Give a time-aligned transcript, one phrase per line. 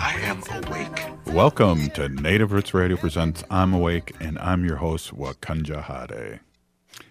[0.00, 1.34] I am awake.
[1.34, 6.38] Welcome to Native Roots Radio presents I'm Awake, and I'm your host, Wakanja Hade.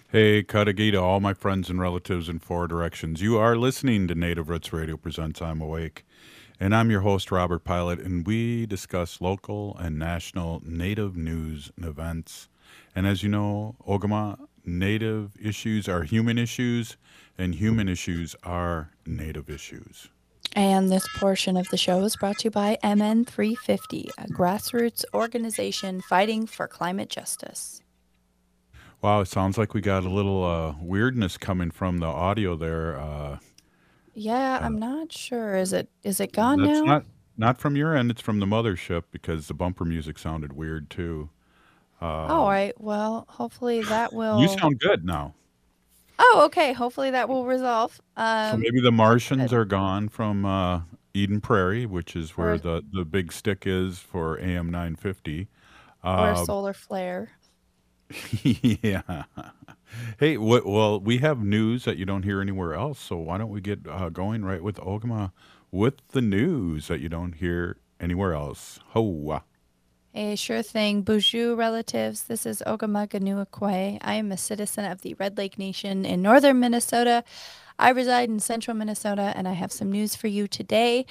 [0.09, 3.21] Hey, Kadagi to all my friends and relatives in four directions.
[3.21, 6.05] You are listening to Native Roots Radio presents I'm Awake,
[6.61, 11.85] and I'm your host, Robert Pilot, and we discuss local and national Native news and
[11.85, 12.47] events.
[12.95, 16.95] And as you know, Ogimaa, Native issues are human issues,
[17.37, 20.07] and human issues are Native issues.
[20.55, 26.01] And this portion of the show is brought to you by MN350, a grassroots organization
[26.01, 27.81] fighting for climate justice.
[29.01, 32.97] Wow, it sounds like we got a little uh, weirdness coming from the audio there.
[32.99, 33.37] Uh,
[34.15, 35.55] Yeah, I'm not sure.
[35.55, 36.81] Is it is it gone now?
[36.83, 37.05] not
[37.37, 41.29] not from your end; it's from the mothership because the bumper music sounded weird too.
[42.01, 42.79] All right.
[42.81, 44.39] Well, hopefully that will.
[44.41, 45.35] You sound good now.
[46.19, 46.73] Oh, okay.
[46.73, 47.93] Hopefully that will resolve.
[48.17, 50.81] So Um, maybe the Martians are gone from uh,
[51.13, 55.47] Eden Prairie, which is where Or- the, the big stick is for AM 950.
[56.03, 57.31] or Uh, a solar flare.
[58.43, 59.23] yeah.
[60.19, 62.99] Hey, well, we have news that you don't hear anywhere else.
[62.99, 65.31] So why don't we get uh, going right with Ogimaa
[65.71, 68.79] with the news that you don't hear anywhere else?
[68.89, 69.43] Hoa.
[70.17, 71.03] A sure thing.
[71.03, 72.23] Bonjour, relatives.
[72.23, 73.99] This is Ogimaa Giniw Ikwe.
[74.01, 77.23] I am a citizen of the Red Lake Nation in northern Minnesota.
[77.79, 81.05] I reside in central Minnesota, and I have some news for you today.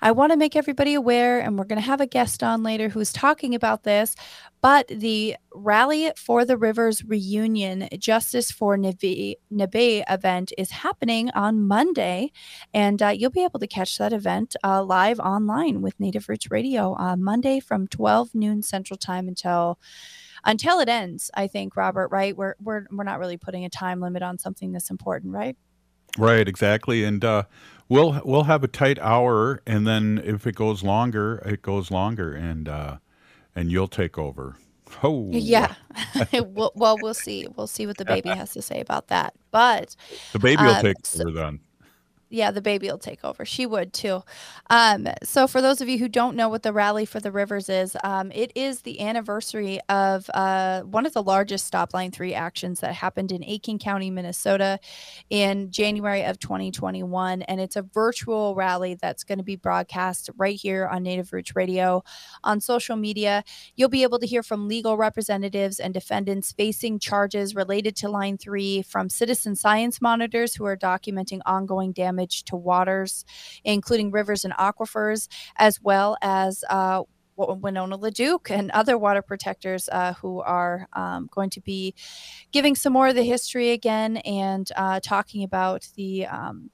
[0.00, 2.88] I want to make everybody aware, and we're going to have a guest on later
[2.88, 4.14] who's talking about this.
[4.60, 12.30] But the Rally for the Rivers reunion, Justice for Nibi event is happening on Monday.
[12.72, 16.50] And uh, you'll be able to catch that event uh, live online with Native Roots
[16.52, 19.80] Radio on Monday from 12 noon Central Time until
[20.44, 21.30] until it ends.
[21.34, 22.36] I think Robert, right?
[22.36, 25.56] We're we're we're not really putting a time limit on something this important, right?
[26.18, 27.04] Right, exactly.
[27.04, 27.44] And uh,
[27.88, 32.34] we'll we'll have a tight hour, and then if it goes longer, it goes longer,
[32.34, 32.96] and uh,
[33.56, 34.56] and you'll take over.
[35.02, 35.74] Oh, Yeah.
[36.44, 37.46] well, well, we'll see.
[37.56, 39.32] We'll see what the baby has to say about that.
[39.50, 39.96] But
[40.32, 41.60] The baby will Um, take so- over then.
[42.32, 43.44] Yeah, the baby will take over.
[43.44, 44.22] She would too.
[44.70, 47.68] Um, so, for those of you who don't know what the Rally for the Rivers
[47.68, 52.32] is, um, it is the anniversary of uh, one of the largest Stop Line 3
[52.32, 54.80] actions that happened in Aitkin County, Minnesota
[55.28, 57.42] in January of 2021.
[57.42, 61.54] And it's a virtual rally that's going to be broadcast right here on Native Roots
[61.54, 62.02] Radio
[62.42, 63.44] on social media.
[63.76, 68.38] You'll be able to hear from legal representatives and defendants facing charges related to Line
[68.38, 73.24] 3 from citizen science monitors who are documenting ongoing damage to waters,
[73.64, 77.02] including rivers and aquifers, as well as uh,
[77.36, 81.94] Winona LaDuke and other water protectors uh, who are um, going to be
[82.52, 86.70] giving some more of the history again and uh, talking about the um,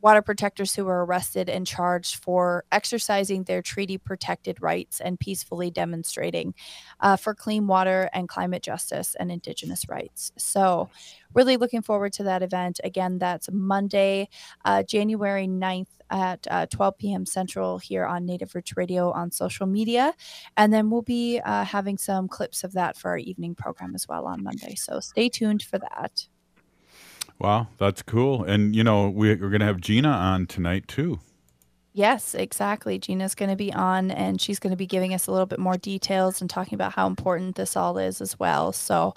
[0.00, 5.70] water protectors who were arrested and charged for exercising their treaty protected rights and peacefully
[5.70, 6.54] demonstrating
[7.00, 10.32] uh, for clean water and climate justice and indigenous rights.
[10.36, 10.88] So,
[11.34, 12.80] really looking forward to that event.
[12.84, 14.28] Again, that's Monday,
[14.64, 17.26] uh, January 9th at uh, 12 p.m.
[17.26, 20.14] Central here on Native Roots Radio on social media.
[20.56, 24.08] And then we'll be uh, having some clips of that for our evening program as
[24.08, 24.74] well on Monday.
[24.74, 26.28] So, stay tuned for that.
[27.38, 28.44] Wow, that's cool.
[28.44, 31.20] And you know, we, we're gonna have Gina on tonight too.
[31.98, 32.98] Yes, exactly.
[33.00, 35.58] Gina's going to be on and she's going to be giving us a little bit
[35.58, 38.72] more details and talking about how important this all is as well.
[38.72, 39.14] So,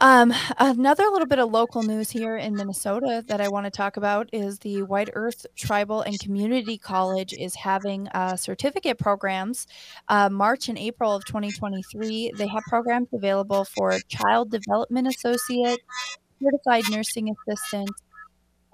[0.00, 3.96] um, another little bit of local news here in Minnesota that I want to talk
[3.96, 9.66] about is the White Earth Tribal and Community College is having uh, certificate programs
[10.08, 12.32] uh, March and April of 2023.
[12.36, 15.80] They have programs available for Child Development Associate,
[16.42, 17.90] Certified Nursing Assistant,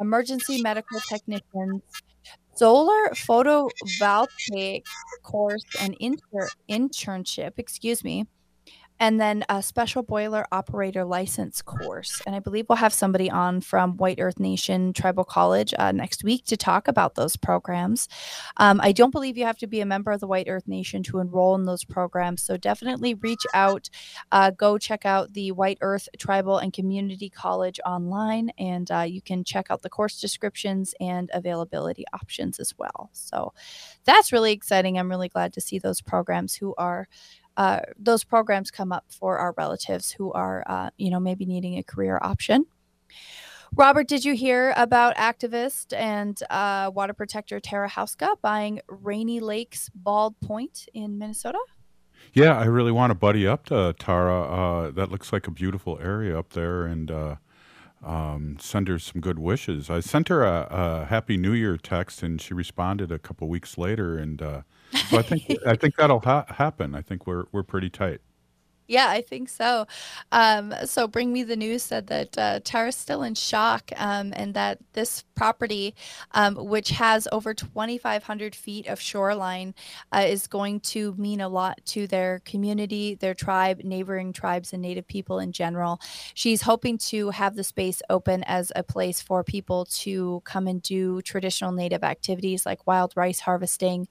[0.00, 1.82] Emergency Medical Technicians,
[2.55, 4.82] solar photovoltaic
[5.22, 8.26] course and inter- internship, excuse me,
[9.00, 12.23] and then a special boiler operator license course.
[12.26, 16.23] And I believe we'll have somebody on from White Earth Nation Tribal College uh, next
[16.23, 18.08] week to talk about those programs.
[18.56, 21.02] Um, I don't believe you have to be a member of the White Earth Nation
[21.05, 22.43] to enroll in those programs.
[22.43, 23.91] So definitely reach out,
[24.31, 29.20] uh, go check out the White Earth Tribal and Community College online, and uh, you
[29.20, 33.11] can check out the course descriptions and availability options as well.
[33.12, 33.52] So
[34.05, 34.99] that's really exciting.
[34.99, 37.08] I'm really glad to see those programs who are
[37.56, 41.79] uh, those programs come up for our relatives who are, uh, you know, maybe needing
[41.79, 42.67] a career option.
[43.77, 49.91] Robert, did you hear about activist and uh, water protector Tara Houska buying Rainy Lakes
[49.95, 51.59] Bald Point in Minnesota?
[52.33, 54.43] Yeah, I really want to buddy up to Tara.
[54.43, 57.37] Uh, that looks like a beautiful area up there, and uh,
[58.05, 59.91] um, send her some good wishes.
[59.91, 63.77] I sent her a, a Happy New Year text, and she responded a couple weeks
[63.77, 64.17] later.
[64.17, 64.41] And
[64.94, 66.94] I think I think that'll ha- happen.
[66.94, 68.20] I think we're we're pretty tight.
[68.87, 69.87] Yeah, I think so.
[70.31, 74.53] Um, so, Bring Me the News said that uh, Tara's still in shock um, and
[74.55, 75.95] that this property,
[76.33, 79.75] um, which has over 2,500 feet of shoreline,
[80.13, 84.83] uh, is going to mean a lot to their community, their tribe, neighboring tribes, and
[84.83, 85.99] Native people in general.
[86.35, 90.83] She's hoping to have the space open as a place for people to come and
[90.83, 94.09] do traditional Native activities like wild rice harvesting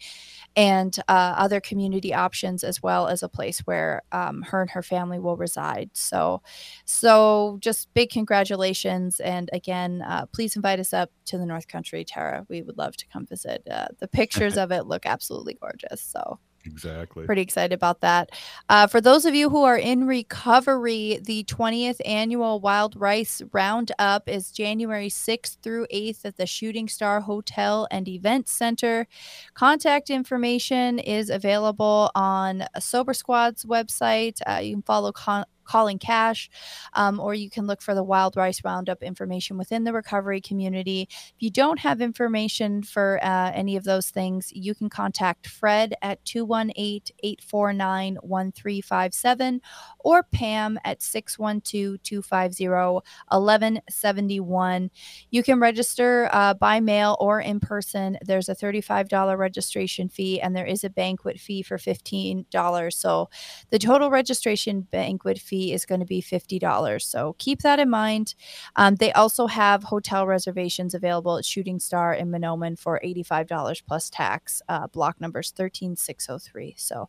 [0.55, 4.81] and uh, other community options, as well as a place where um, her and her
[4.81, 5.91] family will reside.
[5.93, 6.41] So,
[6.85, 12.03] so just big congratulations, and again, uh, please invite us up to the North Country,
[12.03, 12.45] Tara.
[12.49, 13.61] We would love to come visit.
[13.69, 16.01] Uh, the pictures of it look absolutely gorgeous.
[16.01, 16.39] So.
[16.65, 17.25] Exactly.
[17.25, 18.31] Pretty excited about that.
[18.69, 24.29] Uh, for those of you who are in recovery, the 20th annual Wild Rice Roundup
[24.29, 29.07] is January 6th through 8th at the Shooting Star Hotel and Event Center.
[29.53, 34.39] Contact information is available on Sober Squad's website.
[34.47, 36.49] Uh, you can follow con- calling cash,
[36.93, 41.07] um, or you can look for the Wild Rice Roundup information within the recovery community.
[41.09, 45.95] If you don't have information for uh, any of those things, you can contact Fred
[46.01, 49.61] at 218 849 1357
[49.99, 54.91] or Pam at 612 250 1171.
[55.31, 58.17] You can register uh, by mail or in person.
[58.21, 62.93] There's a $35 registration fee and there is a banquet fee for $15.
[62.93, 63.29] So
[63.69, 67.01] the total registration banquet fee fee is going to be $50.
[67.03, 68.33] So keep that in mind.
[68.75, 74.09] Um, they also have hotel reservations available at Shooting Star in Mahnomen for $85 plus
[74.09, 74.63] tax.
[74.67, 76.73] Uh, block numbers 13603.
[76.75, 77.07] So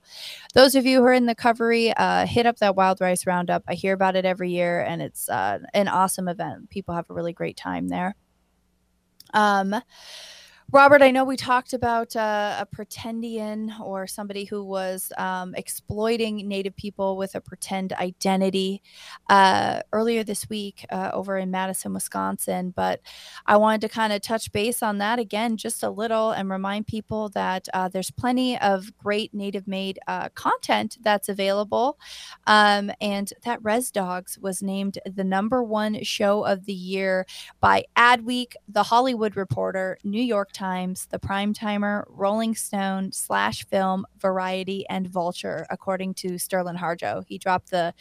[0.53, 3.65] those of you who are in the covery, uh, hit up that Wild Rice Roundup.
[3.67, 6.69] I hear about it every year, and it's uh, an awesome event.
[6.69, 8.15] People have a really great time there.
[9.33, 9.75] Um,
[10.75, 16.49] Robert, I know we talked about uh, a pretendian or somebody who was um, exploiting
[16.49, 18.83] Native people with a pretend identity
[19.31, 22.73] uh, earlier this week uh, over in Madison, Wisconsin.
[22.75, 23.03] But
[23.47, 26.89] I wanted to kind of touch base on that again just a little and remind
[26.89, 32.01] people that uh, there's plenty of great Native made uh, content that's available.
[32.49, 37.27] Um, and that Res Dogs was named the number one show of the year
[37.61, 40.64] by Adweek, The Hollywood Reporter, New York Times,
[41.11, 47.25] The Prime Timer, Rolling Stone, Slash Film, Variety, and Vulture, according to Sterling Harjo.
[47.27, 47.93] He dropped the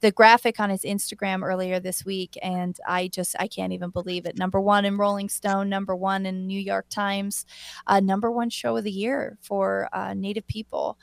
[0.00, 4.26] the graphic on his Instagram earlier this week, and I just I can't even believe
[4.26, 4.36] it.
[4.36, 7.46] Number one in Rolling Stone, number one in New York Times,
[7.86, 10.98] uh, number one show of the year for uh, Native people.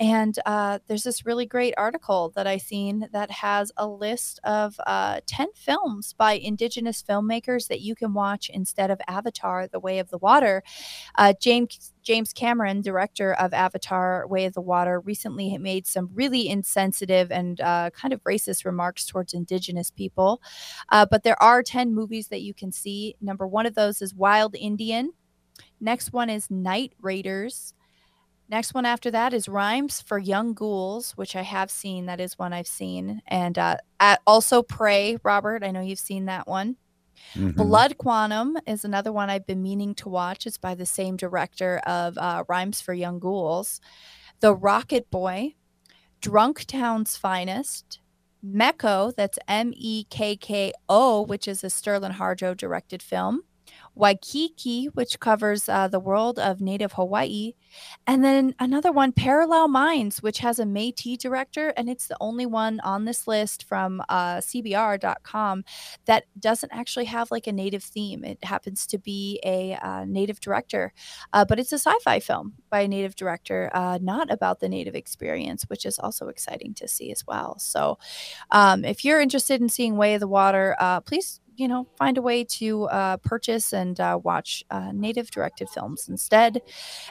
[0.00, 4.74] And uh, there's this really great article that I seen that has a list of
[4.86, 10.00] uh, 10 films by Indigenous filmmakers that you can watch instead of Avatar: The Way
[10.00, 10.62] of the Water.
[11.14, 16.48] Uh, James James Cameron, director of Avatar: Way of the Water, recently made some really
[16.48, 20.42] insensitive and uh, kind of racist remarks towards Indigenous people.
[20.88, 23.14] Uh, but there are 10 movies that you can see.
[23.20, 25.12] Number one of those is Wild Indian.
[25.80, 27.74] Next one is Night Raiders.
[28.52, 32.04] Next one after that is Rhymes for Young Ghouls, which I have seen.
[32.04, 33.22] That is one I've seen.
[33.26, 33.78] And uh,
[34.26, 35.64] also Prey, Robert.
[35.64, 36.76] I know you've seen that one.
[37.34, 37.52] Mm-hmm.
[37.52, 40.46] Blood Quantum is another one I've been meaning to watch.
[40.46, 43.80] It's by the same director of uh, Rhymes for Young Ghouls.
[44.40, 45.54] The Rocket Boy,
[46.20, 48.00] Drunk Town's Finest,
[48.44, 53.44] Mekko, that's M E K K O, which is a Sterling Harjo directed film.
[53.94, 57.52] Waikiki, which covers uh, the world of native Hawaii.
[58.06, 61.68] And then another one, Parallel Minds, which has a Metis director.
[61.76, 65.64] And it's the only one on this list from uh, CBR.com
[66.06, 68.24] that doesn't actually have like a native theme.
[68.24, 70.92] It happens to be a uh, native director,
[71.32, 74.68] uh, but it's a sci fi film by a native director, uh, not about the
[74.68, 77.58] native experience, which is also exciting to see as well.
[77.58, 77.98] So
[78.50, 82.18] um, if you're interested in seeing Way of the Water, uh, please you know, find
[82.18, 86.60] a way to uh, purchase and uh, watch uh, native directed films instead.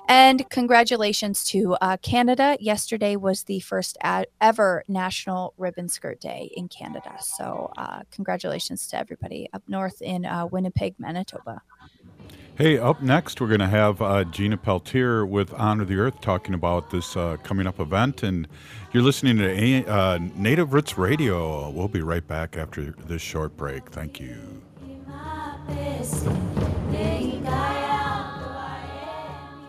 [0.07, 2.57] And congratulations to uh, Canada.
[2.60, 7.15] Yesterday was the first ad- ever National Ribbon Skirt Day in Canada.
[7.19, 11.62] So, uh, congratulations to everybody up north in uh, Winnipeg, Manitoba.
[12.55, 16.53] Hey, up next, we're going to have uh, Gina Peltier with Honor the Earth talking
[16.53, 18.21] about this uh, coming up event.
[18.23, 18.47] And
[18.91, 21.69] you're listening to A- uh, Native Roots Radio.
[21.71, 23.89] We'll be right back after this short break.
[23.89, 24.61] Thank you.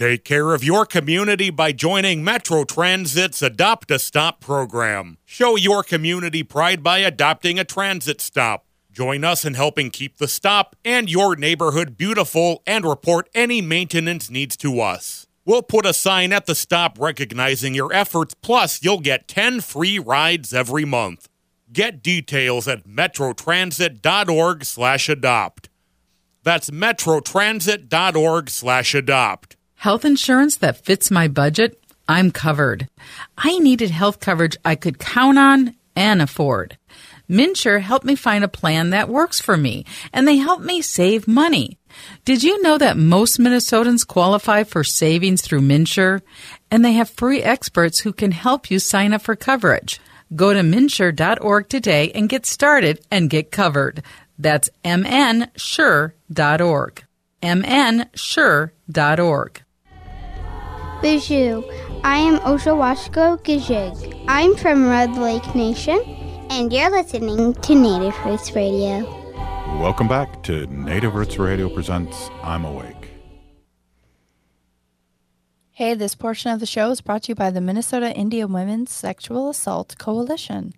[0.00, 5.18] Take care of your community by joining Metro Transit's Adopt a Stop program.
[5.26, 8.64] Show your community pride by adopting a transit stop.
[8.90, 14.30] Join us in helping keep the stop and your neighborhood beautiful and report any maintenance
[14.30, 15.26] needs to us.
[15.44, 19.98] We'll put a sign at the stop recognizing your efforts, plus, you'll get 10 free
[19.98, 21.28] rides every month.
[21.74, 25.68] Get details at metrotransit.org slash adopt.
[26.42, 29.56] That's metrotransit.org slash adopt.
[29.80, 31.82] Health insurance that fits my budget?
[32.06, 32.86] I'm covered.
[33.38, 36.76] I needed health coverage I could count on and afford.
[37.30, 41.26] MNsure helped me find a plan that works for me, and they helped me save
[41.26, 41.78] money.
[42.26, 46.20] Did you know that most Minnesotans qualify for savings through MNsure?
[46.70, 49.98] And they have free experts who can help you sign up for coverage.
[50.36, 54.02] Go to mnsure.org today and get started and get covered.
[54.38, 56.12] That's mnsure.org.
[57.42, 59.62] mnsure.org.
[61.00, 61.64] Boozhoo.
[62.04, 64.24] I am Oshawashko Gijig.
[64.28, 65.98] I'm from Red Lake Nation,
[66.50, 69.08] and you're listening to Native Roots Radio.
[69.80, 73.12] Welcome back to Native Roots Radio presents I'm Awake.
[75.70, 78.90] Hey, this portion of the show is brought to you by the Minnesota Indian Women's
[78.90, 80.74] Sexual Assault Coalition.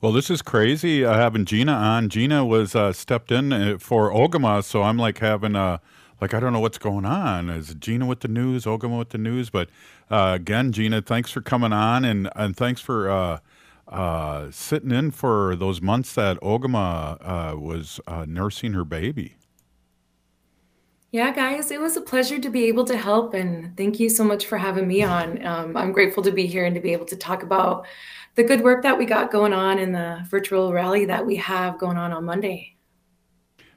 [0.00, 2.08] Well, this is crazy uh, having Gina on.
[2.08, 5.82] Gina was uh, stepped in uh, for Ogimaa, so I'm like having a
[6.20, 7.48] like I don't know what's going on.
[7.48, 9.50] Is Gina with the news, Ogimaa with the news?
[9.50, 9.68] But
[10.10, 13.38] uh, again, Gina, thanks for coming on, and and thanks for uh,
[13.88, 19.34] uh, sitting in for those months that Ogimaa uh, was uh, nursing her baby.
[21.10, 24.24] Yeah, guys, it was a pleasure to be able to help, and thank you so
[24.24, 25.44] much for having me on.
[25.44, 27.86] Um, I'm grateful to be here and to be able to talk about
[28.34, 31.78] the good work that we got going on in the virtual rally that we have
[31.78, 32.76] going on on Monday.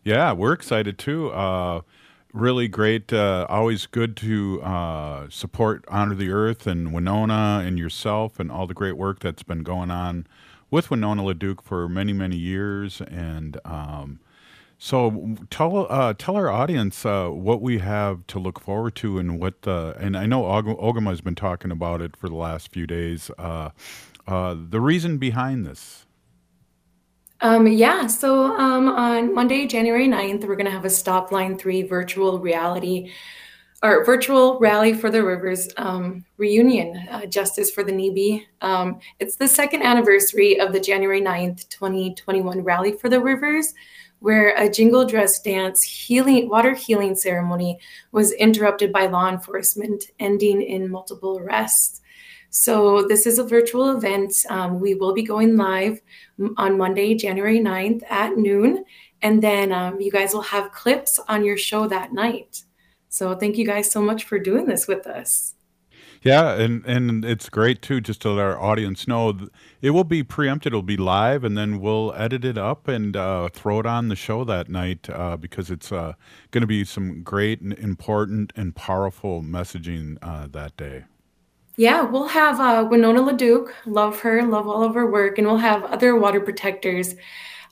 [0.03, 1.31] Yeah, we're excited too.
[2.33, 3.11] Uh, really great.
[3.13, 8.67] Uh, always good to uh, support Honor the Earth and Winona and yourself and all
[8.67, 10.27] the great work that's been going on
[10.69, 13.01] with Winona LaDuke for many, many years.
[13.01, 14.19] And um,
[14.77, 19.39] so tell uh, tell our audience uh, what we have to look forward to and
[19.39, 19.55] what.
[19.67, 22.87] Uh, and I know Og- Ogimaa has been talking about it for the last few
[22.87, 23.29] days.
[23.37, 23.71] Uh,
[24.27, 26.05] the reason behind this.
[27.43, 31.57] Um, yeah, so um, on Monday, January 9th, we're going to have a Stop Line
[31.57, 33.11] 3 virtual reality
[33.81, 38.45] or virtual rally for the rivers um, reunion, uh, Justice for the Nibi.
[38.61, 43.73] Um, it's the second anniversary of the January 9th, 2021 Rally for the Rivers,
[44.19, 47.79] where a jingle dress dance healing water healing ceremony
[48.11, 52.01] was interrupted by law enforcement, ending in multiple arrests.
[52.53, 54.45] So, this is a virtual event.
[54.49, 56.01] Um, we will be going live
[56.57, 58.83] on Monday, January 9th at noon.
[59.21, 62.63] And then um, you guys will have clips on your show that night.
[63.07, 65.55] So, thank you guys so much for doing this with us.
[66.23, 69.47] Yeah, and, and it's great too, just to let our audience know
[69.81, 73.49] it will be preempted, it'll be live, and then we'll edit it up and uh,
[73.49, 76.13] throw it on the show that night uh, because it's uh,
[76.51, 81.05] going to be some great and important and powerful messaging uh, that day.
[81.77, 85.57] Yeah, we'll have uh, Winona LaDuke, love her, love all of her work, and we'll
[85.57, 87.15] have other water protectors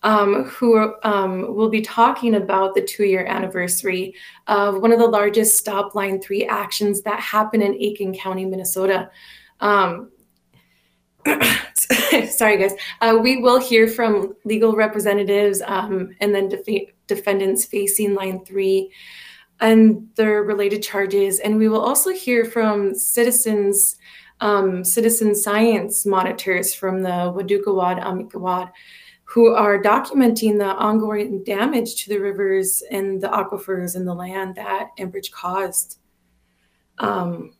[0.03, 4.15] um, who um, will be talking about the two year anniversary
[4.47, 9.09] of one of the largest Stop Line 3 actions that happened in Aitkin County, Minnesota.
[9.59, 10.11] Um,
[12.29, 12.73] sorry, guys.
[13.01, 18.89] Uh, we will hear from legal representatives um, and then def- defendants facing Line 3
[19.59, 21.39] and their related charges.
[21.39, 23.97] And we will also hear from citizens,
[24.39, 28.71] um, citizen science monitors from the Waadookawaad, Amikwag,
[29.25, 34.55] who are documenting the ongoing damage to the rivers and the aquifers and the land
[34.55, 35.99] that Enbridge caused.
[36.97, 37.53] Um,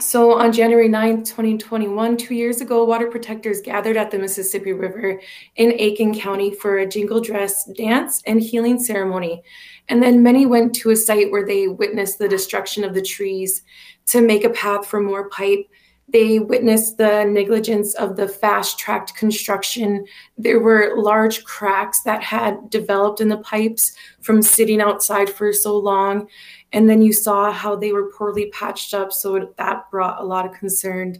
[0.00, 5.20] so on January 9th, 2021, two years ago, water protectors gathered at the Mississippi River
[5.56, 9.42] in Aitkin County for a jingle dress dance and healing ceremony.
[9.88, 13.62] And then many went to a site where they witnessed the destruction of the trees
[14.06, 15.66] to make a path for more pipe.
[16.10, 20.06] They witnessed the negligence of the fast tracked construction.
[20.38, 25.76] There were large cracks that had developed in the pipes from sitting outside for so
[25.76, 26.28] long.
[26.72, 29.12] And then you saw how they were poorly patched up.
[29.12, 31.18] So that brought a lot of concern.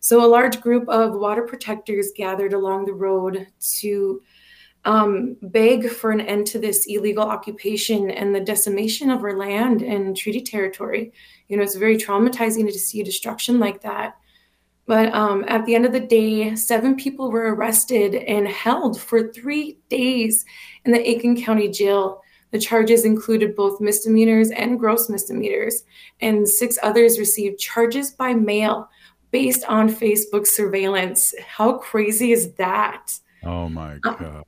[0.00, 3.46] So a large group of water protectors gathered along the road
[3.80, 4.22] to
[4.86, 9.82] um, beg for an end to this illegal occupation and the decimation of our land
[9.82, 11.12] and treaty territory.
[11.48, 14.16] You know, it's very traumatizing to see a destruction like that.
[14.86, 19.32] But um, at the end of the day, seven people were arrested and held for
[19.32, 20.44] three days
[20.84, 22.22] in the Aitkin County Jail.
[22.52, 25.82] The charges included both misdemeanors and gross misdemeanors,
[26.20, 28.88] and six others received charges by mail
[29.32, 31.34] based on Facebook surveillance.
[31.44, 33.18] How crazy is that?
[33.42, 34.44] Oh my Uh, God.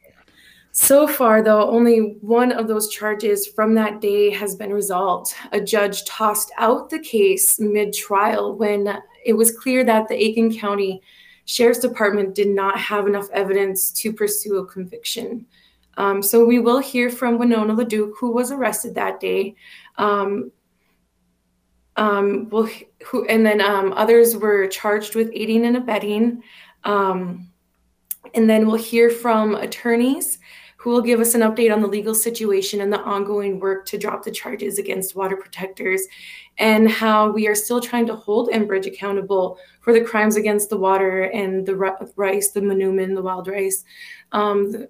[0.80, 5.34] So far, though, only one of those charges from that day has been resolved.
[5.50, 10.56] A judge tossed out the case mid trial when it was clear that the Aitkin
[10.56, 11.02] County
[11.46, 15.46] Sheriff's Department did not have enough evidence to pursue a conviction.
[15.96, 19.56] Um, so we will hear from Winona LaDuke, who was arrested that day.
[19.96, 20.52] Um,
[21.96, 22.68] um, we'll,
[23.04, 26.44] who, and then um, others were charged with aiding and abetting.
[26.84, 27.50] Um,
[28.32, 30.37] and then we'll hear from attorneys
[30.78, 33.98] who will give us an update on the legal situation and the ongoing work to
[33.98, 36.06] drop the charges against water protectors
[36.58, 40.76] and how we are still trying to hold Enbridge accountable for the crimes against the
[40.76, 43.84] water and the rice, the manoomin, the wild rice,
[44.30, 44.88] um, the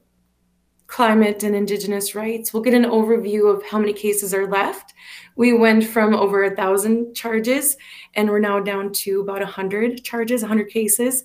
[0.89, 2.53] climate and indigenous rights.
[2.53, 4.95] We'll get an overview of how many cases are left.
[5.37, 7.77] We went from over a thousand charges
[8.15, 11.25] and we're now down to about 100 charges, 100 cases.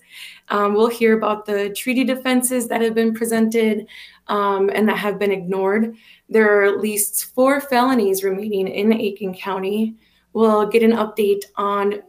[0.50, 3.88] Um, we'll hear about the treaty defenses that have been presented
[4.28, 5.96] um, and that have been ignored.
[6.30, 9.96] There are at least four felonies remaining in Aitkin County.
[10.34, 12.02] We'll get an update on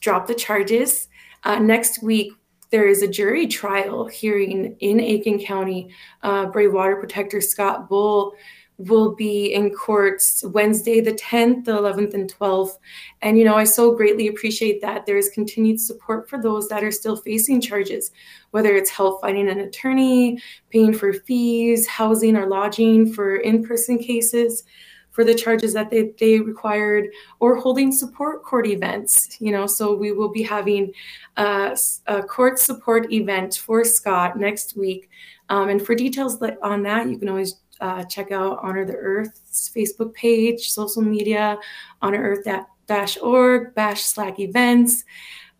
[0.00, 1.08] drop the charges.
[1.44, 2.32] Uh, next week,
[2.70, 5.90] there is a jury trial hearing in Aitkin County.
[6.22, 8.34] Uh, Brave Water Protector Scott Bull
[8.78, 12.78] will be in courts Wednesday, the 10th, the 11th, and 12th.
[13.20, 15.06] And, you know, I so greatly appreciate that.
[15.06, 18.10] There is continued support for those that are still facing charges,
[18.50, 23.98] whether it's help finding an attorney, paying for fees, housing or lodging for in person
[23.98, 24.64] cases
[25.12, 27.06] for the charges that they, they required
[27.38, 29.36] or holding support court events.
[29.40, 30.92] You know so we will be having
[31.36, 35.10] a, a court support event for scott next week.
[35.48, 39.68] Um, and for details on that you can always uh, check out honor the earth's
[39.68, 41.58] facebook page social media
[42.02, 45.04] honorearth.org bash slack events.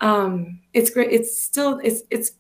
[0.01, 2.33] Um, it's great it's still it's it's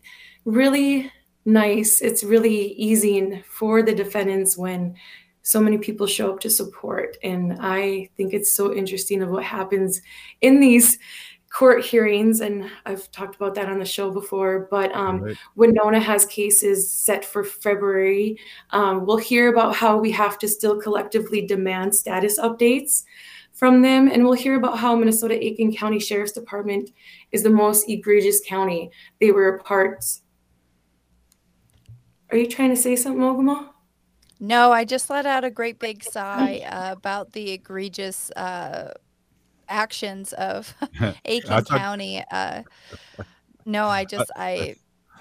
[0.45, 1.11] really
[1.45, 4.95] nice it's really easing for the defendants when
[5.43, 7.17] so many people show up to support.
[7.23, 10.01] And i think it's so interesting of what happens
[10.41, 10.99] in these
[11.53, 15.37] court hearings and i've talked about that on the show before but um, Right.
[15.55, 18.39] winona has cases set for february
[18.71, 23.05] um, we'll hear about how we have to still collectively demand status updates
[23.53, 26.91] from them and we'll hear about how minnesota aitkin county sheriff's department
[27.33, 30.03] is the most egregious county they were a part
[32.31, 33.69] are you trying to say something Ogimaa?
[34.41, 38.95] No, I just let out a great big sigh uh, about the egregious uh,
[39.73, 40.75] actions of
[41.25, 42.23] Aitkin thought- County.
[42.31, 42.63] Uh,
[43.65, 44.77] no, I just I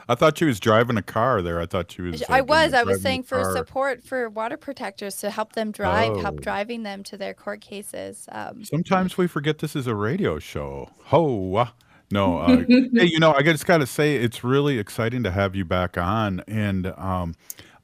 [0.10, 1.62] I thought she was driving a car there.
[1.62, 2.24] I thought she was.
[2.28, 6.20] I was I was saying for support for water protectors to help them drive, Oh.
[6.22, 8.28] help driving them to their court cases.
[8.32, 10.90] Um, Sometimes we forget this is a radio show.
[11.06, 11.56] Ho.
[11.56, 11.68] uh,
[12.12, 15.56] No, uh, hey, you know, I just got to say, it's really exciting to have
[15.56, 16.42] you back on.
[16.46, 17.36] And um,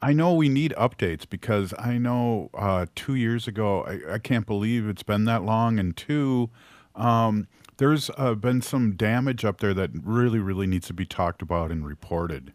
[0.01, 4.45] I know we need updates because I know uh, two years ago, I, I can't
[4.45, 5.79] believe it's been that long.
[5.79, 6.49] And two,
[6.95, 11.41] um, there's uh, been some damage up there that really, really needs to be talked
[11.41, 12.53] about and reported.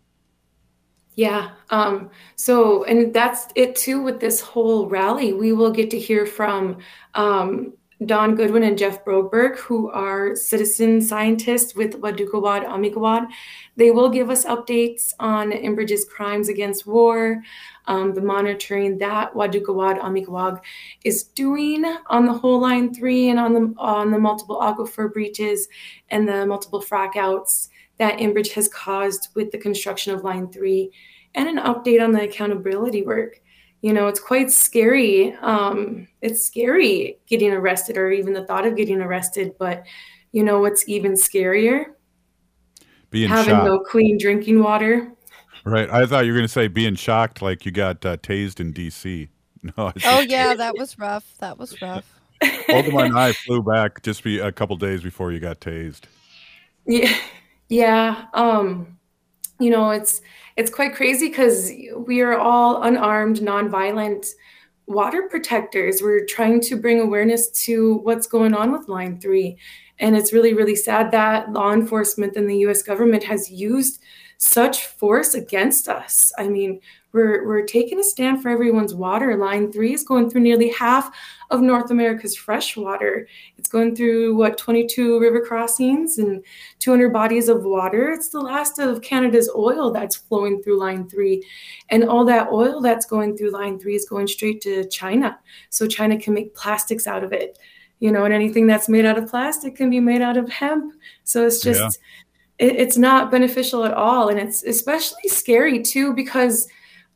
[1.15, 1.51] Yeah.
[1.71, 5.33] Um, so, and that's it too with this whole rally.
[5.33, 6.79] We will get to hear from
[7.15, 7.75] um,
[8.07, 13.29] Don Goodwin and Jeff Broberg, who are citizen scientists with Waadookawaad Amikwag.
[13.77, 17.43] They will give us updates on Enbridge's crimes against war,
[17.87, 20.61] um, the monitoring that Waadookawaad Amikwag
[21.05, 25.69] is doing on the whole line three and on the on the multiple aquifer breaches
[26.11, 30.91] and the multiple frac outs that Enbridge has caused with the construction of line three,
[31.35, 33.41] and an update on the accountability work.
[33.83, 35.35] You know, it's quite scary.
[35.43, 39.85] Um, it's scary getting arrested or even the thought of getting arrested, but
[40.31, 41.87] you know what's even scarier?
[43.11, 43.67] Being Having shocked.
[43.67, 45.13] no clean drinking water.
[45.65, 45.91] Right.
[45.91, 48.73] I thought you were going to say being shocked like you got uh, tased in
[48.73, 49.29] D.C.
[49.77, 49.93] No.
[49.95, 51.35] it's Oh yeah, that was rough.
[51.39, 52.19] That was rough.
[52.43, 56.03] Voldemort and I flew back just be a couple days before you got tased.
[56.85, 57.15] Yeah,
[57.69, 58.25] yeah.
[58.35, 58.99] Um,
[59.63, 60.21] you know, it's
[60.57, 64.33] it's quite crazy because we are all unarmed, nonviolent
[64.87, 66.03] water protectors.
[66.03, 69.57] We're trying to bring awareness to what's going on with Line Three,
[69.99, 72.83] and it's really, really sad that law enforcement and the U.S.
[72.83, 74.02] government has used
[74.43, 76.33] such force against us.
[76.37, 76.81] I mean,
[77.13, 79.37] we're we're taking a stand for everyone's water.
[79.37, 81.15] Line three is going through nearly half
[81.53, 83.29] of North America's fresh water.
[83.57, 86.45] It's going through what 22 river crossings and
[86.81, 88.11] 200 bodies of water.
[88.11, 91.47] It's the last of Canada's oil that's flowing through Line three,
[91.91, 95.39] and all that oil that's going through Line three is going straight to China,
[95.71, 97.61] so China can make plastics out of it.
[98.01, 100.95] You know, and anything that's made out of plastic can be made out of hemp.
[101.23, 101.91] So it's just Yeah.
[102.63, 104.29] It, it's not beneficial at all.
[104.29, 106.69] And it's especially scary too because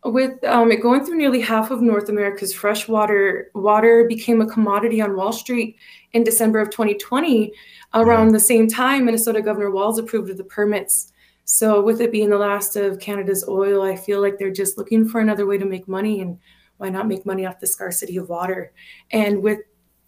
[0.05, 5.01] with um, it going through nearly half of north america's freshwater water became a commodity
[5.01, 5.77] on wall street
[6.13, 7.53] in december of 2020
[7.95, 11.13] around the same time minnesota governor walz approved of the permits.
[11.45, 15.09] So with it being the last of canada's oil i feel like they're just looking
[15.09, 16.21] for another way to make money.
[16.21, 16.39] And
[16.77, 18.73] why not make money off the scarcity of water?
[19.11, 19.61] And with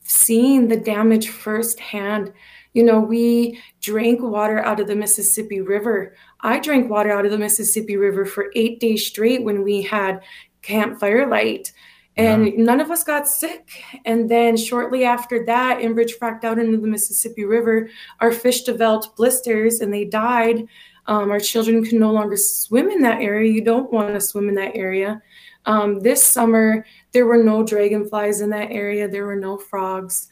[0.03, 2.33] seeing the damage firsthand
[2.75, 6.15] you know, we drank water out of the Mississippi River.
[6.41, 10.23] I drank water out of the Mississippi River for eight days straight when we had
[10.63, 11.73] Camp Firelight,
[12.17, 13.83] and none of us got sick.
[14.05, 17.89] And then shortly after that, Enbridge fracked out into the Mississippi River.
[18.21, 20.67] Our fish developed blisters and they died.
[21.07, 23.53] Um, our children can no longer swim in that area.
[23.53, 25.23] You don't want to swim in that area.
[25.65, 29.09] Um, this summer, there were no dragonflies in that area.
[29.09, 30.29] There were no frogs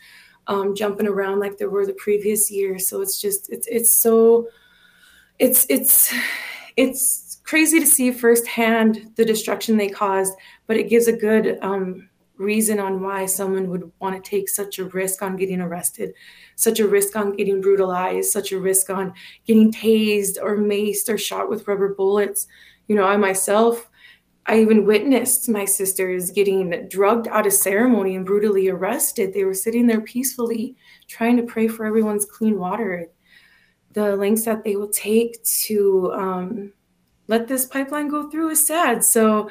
[0.49, 2.79] um, jumping around like there were the previous year.
[2.79, 4.49] So it's just it's it's so
[5.39, 6.15] it's it's
[6.77, 10.35] it's crazy to see firsthand the destruction they caused,
[10.67, 14.79] but it gives a good um, reason on why someone would want to take such
[14.79, 16.13] a risk on getting arrested,
[16.57, 19.13] such a risk on getting brutalized, such a risk on
[19.47, 22.47] getting tased or maced or shot with rubber bullets.
[22.89, 23.89] You know, I myself
[24.49, 29.35] I even witnessed my sisters getting drugged out of ceremony and brutally arrested.
[29.35, 30.77] They were sitting there peacefully
[31.09, 33.09] trying to pray for everyone's clean water.
[33.93, 36.73] The lengths that they will take to um,
[37.27, 39.03] let this pipeline go through is sad.
[39.05, 39.51] So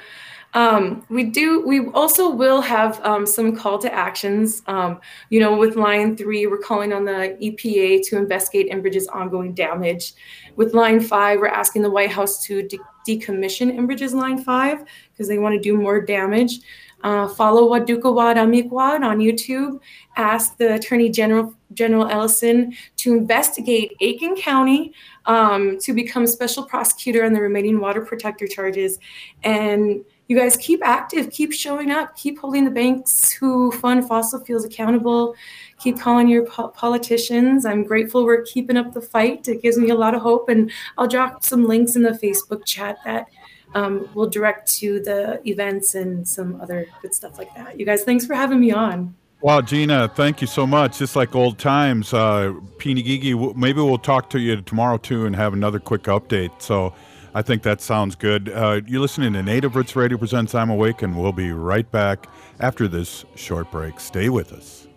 [0.53, 1.67] um, we do.
[1.67, 4.61] We also will have um, some call to actions.
[4.67, 9.53] Um, you know, with Line Three, we're calling on the EPA to investigate Enbridge's ongoing
[9.53, 10.13] damage.
[10.55, 15.27] With Line Five, we're asking the White House to de- decommission Enbridge's Line Five because
[15.27, 16.59] they want to do more damage.
[17.03, 19.79] Uh, follow Waadookawaad Amikwag on YouTube.
[20.15, 24.93] Ask the Attorney General General Ellison to investigate Aitkin County
[25.25, 28.97] um, to become special prosecutor on the remaining water protector charges.
[29.43, 34.43] And you guys keep active, keep showing up, keep holding the banks who fund fossil
[34.43, 35.35] fuels accountable,
[35.79, 37.65] keep calling your po- politicians.
[37.65, 39.47] I'm grateful we're keeping up the fight.
[39.47, 40.49] It gives me a lot of hope.
[40.49, 43.27] And I'll drop some links in the Facebook chat that
[43.75, 47.79] um, will direct to the events and some other good stuff like that.
[47.79, 49.13] You guys, thanks for having me on.
[49.41, 50.97] Wow, Gina, thank you so much.
[50.97, 55.53] Just like old times, uh, Gigi, maybe we'll talk to you tomorrow too and have
[55.53, 56.61] another quick update.
[56.61, 56.95] So
[57.35, 58.47] I think that sounds good.
[58.47, 62.29] Uh, you're listening to Native Roots Radio Presents I'm Awake, and we'll be right back
[62.61, 63.99] after this short break.
[63.99, 64.87] Stay with us.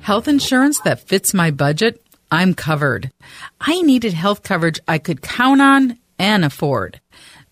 [0.00, 2.04] Health insurance that fits my budget?
[2.32, 3.12] I'm covered.
[3.60, 7.00] I needed health coverage I could count on and afford.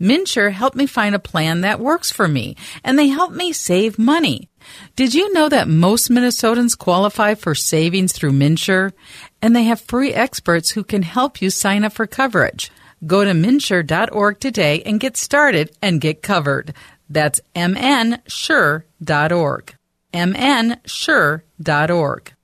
[0.00, 3.96] MNsure helped me find a plan that works for me, and they helped me save
[3.96, 4.48] money.
[4.96, 8.92] Did you know that most Minnesotans qualify for savings through MNsure?
[9.40, 12.72] And they have free experts who can help you sign up for coverage.
[13.06, 16.74] Go to mnsure.org today and get started and get covered.
[17.08, 18.84] That's mnsure.org.
[20.12, 21.42] mnsure.org.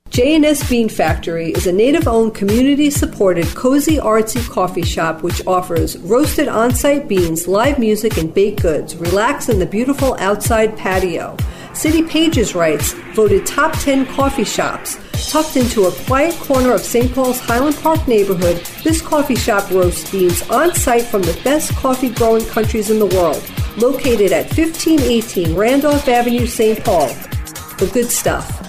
[0.08, 7.08] J&S Bean Factory is a native-owned, community-supported, cozy, artsy coffee shop which offers roasted on-site
[7.08, 8.96] beans, live music, and baked goods.
[8.96, 11.36] Relax in the beautiful outside patio.
[11.76, 14.96] City Pages writes, voted top 10 coffee shops.
[15.30, 17.14] Tucked into a quiet corner of St.
[17.14, 22.08] Paul's Highland Park neighborhood, this coffee shop roasts beans on site from the best coffee
[22.08, 23.44] growing countries in the world.
[23.76, 26.82] Located at 1518 Randolph Avenue, St.
[26.82, 27.08] Paul.
[27.78, 28.62] The good stuff.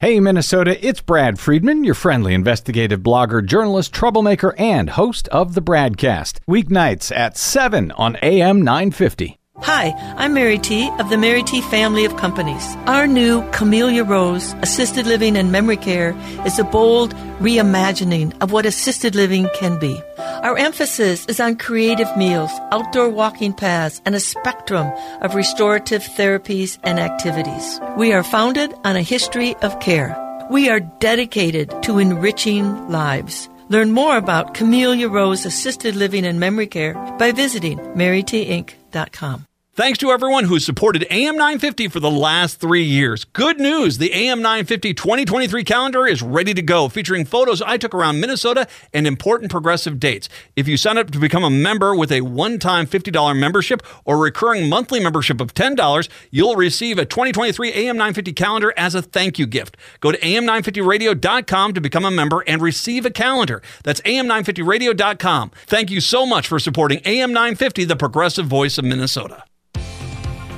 [0.00, 5.62] Hey, Minnesota, it's Brad Friedman, your friendly investigative blogger, journalist, troublemaker, and host of the
[5.62, 6.40] Bradcast.
[6.46, 9.38] Weeknights at 7 on AM 950.
[9.58, 10.90] Hi, I'm Mary T.
[10.98, 11.60] of the Mary T.
[11.60, 12.74] family of companies.
[12.86, 16.14] Our new Camellia Rose Assisted Living and Memory Care
[16.44, 20.02] is a bold reimagining of what assisted living can be.
[20.18, 26.78] Our emphasis is on creative meals, outdoor walking paths, and a spectrum of restorative therapies
[26.82, 27.80] and activities.
[27.96, 30.16] We are founded on a history of care.
[30.50, 33.48] We are dedicated to enriching lives.
[33.68, 37.78] Learn more about Camellia Rose Assisted Living and Memory Care by visiting
[38.94, 39.53] marytinc.com.
[39.76, 43.24] Thanks to everyone who supported AM 950 for the last three years.
[43.24, 47.92] Good news the AM 950 2023 calendar is ready to go, featuring photos I took
[47.92, 50.28] around Minnesota and important progressive dates.
[50.54, 54.16] If you sign up to become a member with a one time $50 membership or
[54.16, 59.40] recurring monthly membership of $10, you'll receive a 2023 AM 950 calendar as a thank
[59.40, 59.76] you gift.
[59.98, 63.60] Go to am950radio.com to become a member and receive a calendar.
[63.82, 65.50] That's am950radio.com.
[65.66, 69.42] Thank you so much for supporting AM 950, the progressive voice of Minnesota.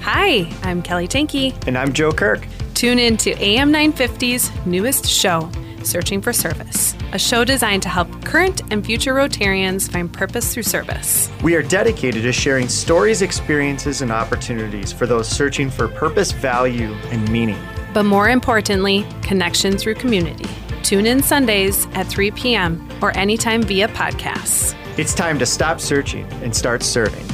[0.08, 1.52] Hi, I'm Kelly Tanky.
[1.66, 2.46] And I'm Joe Kirk.
[2.74, 5.50] Tune in to AM 950's newest show,
[5.82, 10.62] Searching for Service, a show designed to help current and future Rotarians find purpose through
[10.62, 11.28] service.
[11.42, 16.92] We are dedicated to sharing stories, experiences, and opportunities for those searching for purpose, value,
[17.10, 17.58] and meaning.
[17.92, 20.48] But more importantly, connection through community.
[20.84, 22.88] Tune in Sundays at 3 p.m.
[23.02, 24.76] or anytime via podcasts.
[24.96, 27.26] It's time to stop searching and start serving.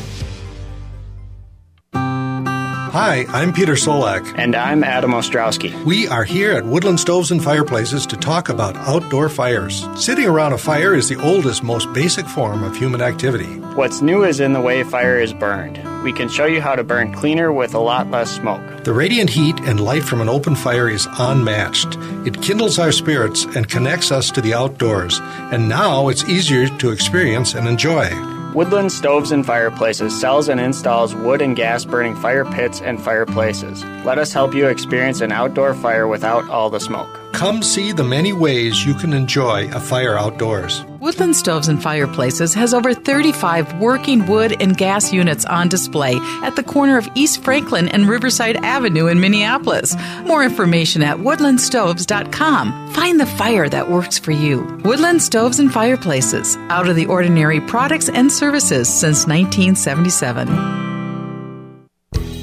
[2.92, 4.34] Hi, I'm Peter Solak.
[4.36, 5.82] And I'm Adam Ostrowski.
[5.82, 9.88] We are here at Woodland Stoves and Fireplaces to talk about outdoor fires.
[9.96, 13.46] Sitting around a fire is the oldest, most basic form of human activity.
[13.76, 15.78] What's new is in the way fire is burned.
[16.04, 18.84] We can show you how to burn cleaner with a lot less smoke.
[18.84, 21.96] The radiant heat and light from an open fire is unmatched.
[22.26, 25.18] It kindles our spirits and connects us to the outdoors,
[25.50, 28.31] and now it's easier to experience and enjoy.
[28.54, 33.82] Woodland Stoves and Fireplaces sells and installs wood and gas burning fire pits and fireplaces.
[34.04, 37.21] Let us help you experience an outdoor fire without all the smoke.
[37.32, 40.84] Come see the many ways you can enjoy a fire outdoors.
[41.00, 46.54] Woodland Stoves and Fireplaces has over 35 working wood and gas units on display at
[46.54, 49.96] the corner of East Franklin and Riverside Avenue in Minneapolis.
[50.24, 52.92] More information at woodlandstoves.com.
[52.92, 54.62] Find the fire that works for you.
[54.84, 60.91] Woodland Stoves and Fireplaces, out of the ordinary products and services since 1977.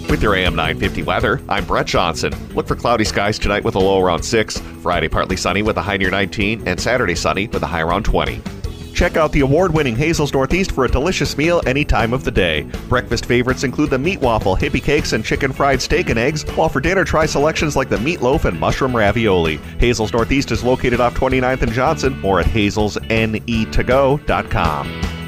[0.10, 2.34] With your AM 950 weather, I'm Brett Johnson.
[2.56, 5.84] Look for cloudy skies tonight with a low around 6, Friday partly sunny with a
[5.84, 8.41] high near 19, and Saturday sunny with a high around 20.
[8.91, 12.32] Check out the award winning Hazel's Northeast for a delicious meal any time of the
[12.32, 12.63] day.
[12.89, 16.69] Breakfast favorites include the meat waffle, hippie cakes, and chicken fried steak and eggs, while
[16.69, 19.58] for dinner, try selections like the meatloaf and mushroom ravioli.
[19.78, 25.18] Hazel's Northeast is located off 29th and Johnson or at hazelsnetogo.com.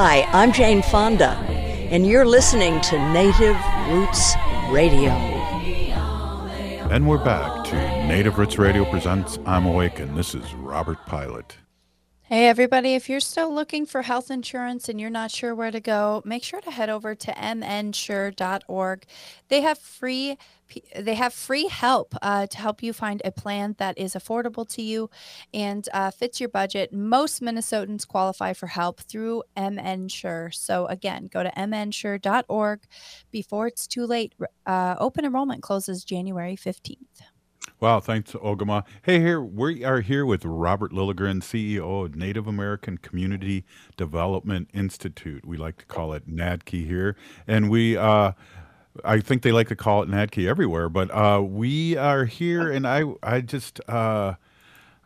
[0.00, 1.30] Hi, I'm Jane Fonda,
[1.90, 3.56] and you're listening to Native
[3.88, 4.32] Roots
[4.70, 5.10] Radio.
[6.88, 7.74] And we're back to
[8.06, 11.56] Native Roots Radio presents I'm Awake, and this is Robert Pilot.
[12.30, 15.80] Hey, everybody, if you're still looking for health insurance and you're not sure where to
[15.80, 19.04] go, make sure to head over to mnsure.org.
[19.48, 20.36] They have free
[20.94, 24.82] they have free help uh, to help you find a plan that is affordable to
[24.82, 25.08] you
[25.54, 26.92] and uh, fits your budget.
[26.92, 30.52] Most Minnesotans qualify for help through MNsure.
[30.52, 32.80] So again, go to mnsure.org
[33.30, 34.34] before it's too late.
[34.66, 37.22] Uh, open enrollment closes January 15th.
[37.80, 38.84] Wow, thanks, Ogimaa.
[39.02, 43.64] Hey, here we are here with Robert Lilligren, CEO of Native American Community
[43.96, 45.46] Development Institute.
[45.46, 47.16] We like to call it NACDI here,
[47.46, 47.96] and we.
[47.96, 48.32] Uh,
[49.04, 52.86] I think they like to call it NACDI everywhere, but uh, we are here, and
[52.86, 54.34] I, I just, uh,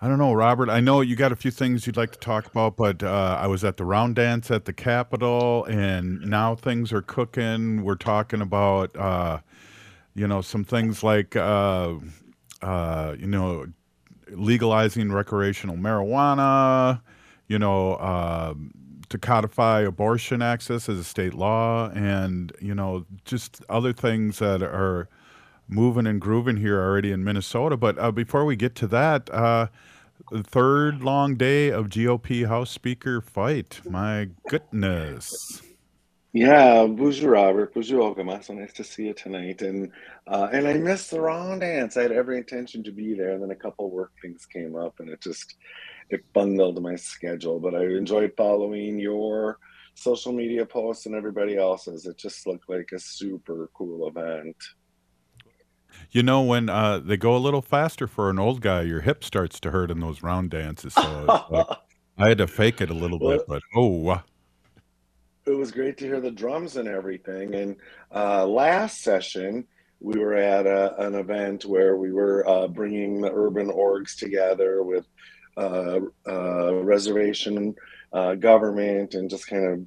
[0.01, 0.71] I don't know, Robert.
[0.71, 3.47] I know you got a few things you'd like to talk about, but uh, I
[3.49, 7.85] was at the round dance at the Capitol, and now things are cooking.
[7.85, 9.41] We're talking about, uh,
[10.15, 11.95] you know, some things like, uh,
[12.63, 13.67] uh, you know,
[14.29, 17.01] legalizing recreational marijuana.
[17.49, 18.73] You know um,
[19.13, 24.63] to codify abortion access as a state law and you know just other things that
[24.63, 25.07] are
[25.69, 27.77] moving and grooving here already in Minnesota.
[27.77, 29.69] But uh, before we get to that, uh,
[30.31, 33.81] the third long day of GOP House Speaker fight.
[33.89, 35.63] My goodness.
[36.33, 37.75] Yeah, bonjour, Robert.
[37.75, 38.45] Bonjour, Ogimaa.
[38.45, 39.63] So nice to see you tonight.
[39.63, 39.93] And
[40.29, 41.99] uh, and I missed the round dance.
[41.99, 45.01] I had every intention to be there, and then a couple work things came up,
[45.01, 45.57] and it just
[46.11, 47.61] it bungled my schedule.
[47.61, 49.59] But I enjoyed following your
[49.95, 52.07] social media posts and everybody else's.
[52.07, 54.57] It just looked like a super cool event.
[56.11, 59.25] You know, when uh, they go a little faster for an old guy, your hip
[59.25, 60.97] starts to hurt in those round dances.
[60.97, 61.67] So like,
[62.19, 64.23] I had to fake it a little Well, bit, but oh,
[65.47, 67.55] it was great to hear the drums and everything.
[67.55, 67.77] And
[68.15, 69.67] uh, last session,
[70.01, 74.83] we were at a, an event where we were uh, bringing the urban orgs together
[74.83, 75.07] with
[75.57, 77.75] uh, uh, reservation
[78.13, 79.87] uh, government and just kind of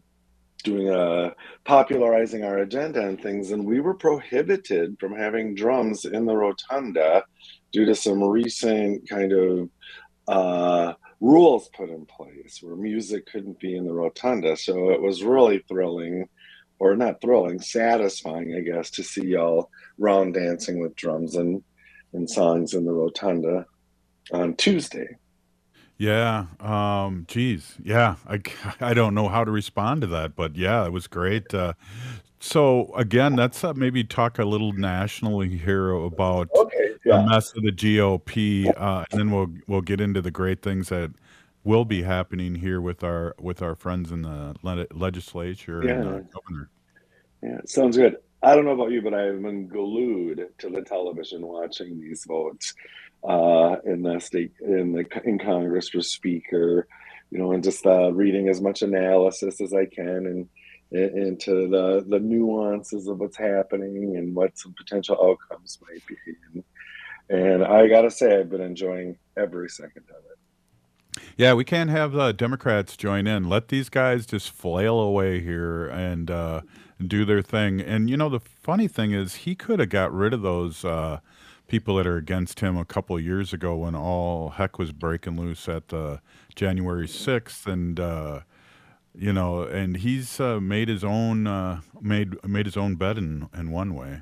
[0.64, 3.52] doing a popularizing our agenda and things.
[3.52, 7.24] And we were prohibited from having drums in the rotunda
[7.72, 9.70] due to some recent kind of
[10.28, 14.58] uh, rules put in place where music couldn't be in the rotunda.
[14.58, 16.28] So it was really thrilling,
[16.80, 21.64] or not thrilling, satisfying, I guess, to see y'all round dancing with drums and,
[22.14, 23.66] and songs in the rotunda
[24.32, 25.18] on Tuesday.
[25.98, 26.48] yeah.
[26.60, 28.16] Um, geez, yeah.
[28.28, 28.42] I,
[28.82, 31.54] I don't know how to respond to that, but yeah, it was great.
[31.54, 31.74] Uh,
[32.40, 36.50] so again, that's uh, maybe talk a little nationally here about
[37.08, 40.62] Okay, the mess of the GOP, uh, and then we'll we'll get into the great
[40.62, 41.12] things that
[41.64, 46.10] will be happening here with our with our friends in the le- legislature and Yeah.
[46.10, 46.70] uh, governor.
[47.44, 48.18] Yeah, sounds good.
[48.42, 52.74] I don't know about you, but I've been glued to the television watching these votes
[53.24, 56.88] uh, in the state in the in Congress for Speaker,
[57.32, 60.50] you know, and just uh, reading as much analysis as I can and
[60.92, 66.16] and- into the the nuances of what's happening and what some potential outcomes might be.
[66.54, 66.64] And,
[67.30, 71.22] and I gotta say, I've been enjoying every second of it.
[71.38, 73.50] Yeah, we can't have the Democrats join in.
[73.50, 76.62] Let these guys just flail away here and uh,
[77.06, 77.82] do their thing.
[77.82, 81.20] And you know, the funny thing is, he could have got rid of those uh,
[81.68, 85.68] people that are against him a couple years ago when all heck was breaking loose
[85.68, 86.22] at the
[86.56, 88.42] January sixth, and uh,
[89.14, 93.50] you know, and he's uh, made his own uh, made made his own bed in
[93.58, 94.22] in one way.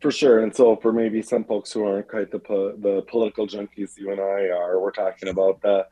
[0.00, 0.42] For sure.
[0.42, 4.10] And so, for maybe some folks who aren't quite the po- the political junkies you
[4.10, 5.86] and I are, we're talking about the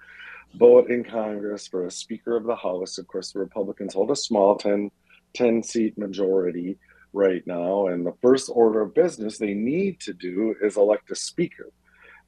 [0.55, 2.99] vote in Congress for a Speaker of the House.
[2.99, 4.91] Of course, the Republicans hold a small 10,
[5.35, 6.79] 10 seat majority
[7.13, 7.89] right now.
[7.89, 11.71] And the first order of business they need to do is elect a Speaker.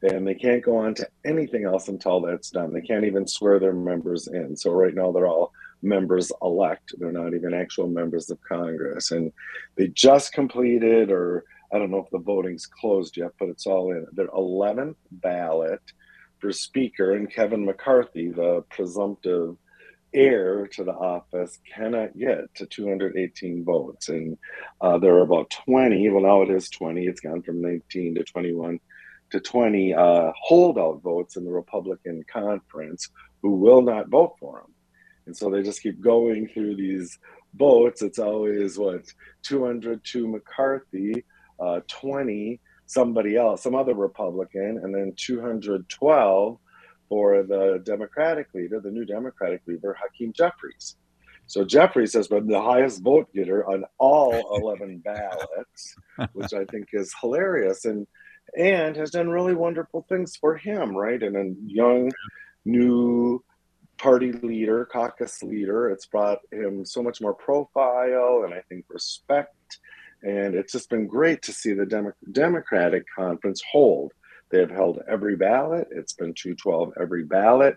[0.03, 2.73] And they can't go on to anything else until that's done.
[2.73, 4.57] They can't even swear their members in.
[4.57, 5.53] So, right now, they're all
[5.83, 6.95] members elect.
[6.99, 9.11] They're not even actual members of Congress.
[9.11, 9.33] And
[9.77, 13.93] they just completed, or I don't know if the voting's closed yet, but it's all
[13.93, 14.07] in.
[14.13, 15.81] Their 11th ballot
[16.39, 19.57] for Speaker, and Kevin McCarthy, the presumptive
[20.13, 24.09] heir to the office, cannot get to 218 votes.
[24.09, 24.37] And
[24.81, 28.25] uh, there are about 20, well, now it is 20, it's gone from 19 to
[28.25, 28.81] 21
[29.31, 33.09] to 20 uh, holdout votes in the Republican conference
[33.43, 34.75] who will not vote for him.
[35.27, 37.19] And so they just keep going through these
[37.55, 38.03] votes.
[38.03, 39.05] It's always what
[39.43, 41.25] 200 to McCarthy,
[41.61, 46.59] uh, 20 somebody else, some other Republican, and then 212
[47.09, 50.97] for the Democratic leader, the new Democratic leader, Hakeem Jeffries.
[51.47, 55.95] So Jeffries has been the highest vote getter on all 11 ballots,
[56.33, 58.07] which I think is hilarious and
[58.57, 61.23] and has done really wonderful things for him, right?
[61.23, 62.11] And a young,
[62.65, 63.45] new
[63.97, 65.91] party leader, caucus leader.
[65.91, 69.55] It's brought him so much more profile and I think respect.
[70.23, 74.13] And it's just been great to see the Demo- Democratic conference hold.
[74.51, 75.89] They have held every ballot.
[75.91, 77.77] It's been 212 every ballot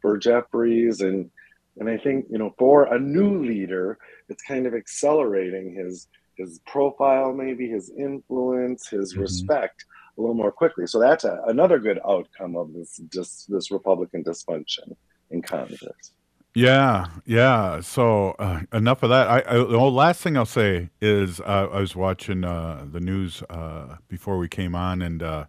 [0.00, 1.00] for Jeffries.
[1.00, 1.30] And
[1.78, 6.60] and I think, you know, for a new leader, it's kind of accelerating his his
[6.66, 9.22] profile, maybe his influence, his mm-hmm.
[9.22, 9.84] respect
[10.16, 10.86] a little more quickly.
[10.86, 14.94] So that's a, another good outcome of this just this Republican dysfunction
[15.30, 16.12] in Congress.
[16.54, 17.80] Yeah, yeah.
[17.80, 19.28] So uh, enough of that.
[19.28, 23.42] I, I the last thing I'll say is uh, I was watching uh, the news
[23.48, 25.46] uh, before we came on, and uh,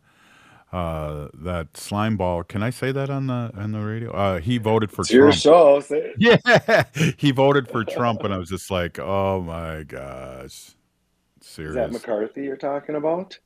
[0.73, 2.43] uh, that slime ball.
[2.43, 4.11] Can I say that on the on the radio?
[4.11, 5.33] Uh, he voted for It's your Trump.
[5.33, 5.79] show.
[5.81, 6.15] Say it.
[6.15, 6.37] Yeah,
[7.17, 10.75] he voted for Trump, and I was just like, oh my gosh,
[11.41, 11.69] serious.
[11.69, 11.91] Is that.
[11.91, 13.37] McCarthy you're talking about?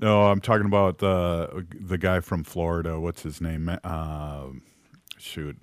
[0.00, 2.98] No, I'm talking about the the guy from Florida.
[3.00, 3.68] What's his name?
[3.84, 4.62] Um,
[5.18, 5.56] shoot,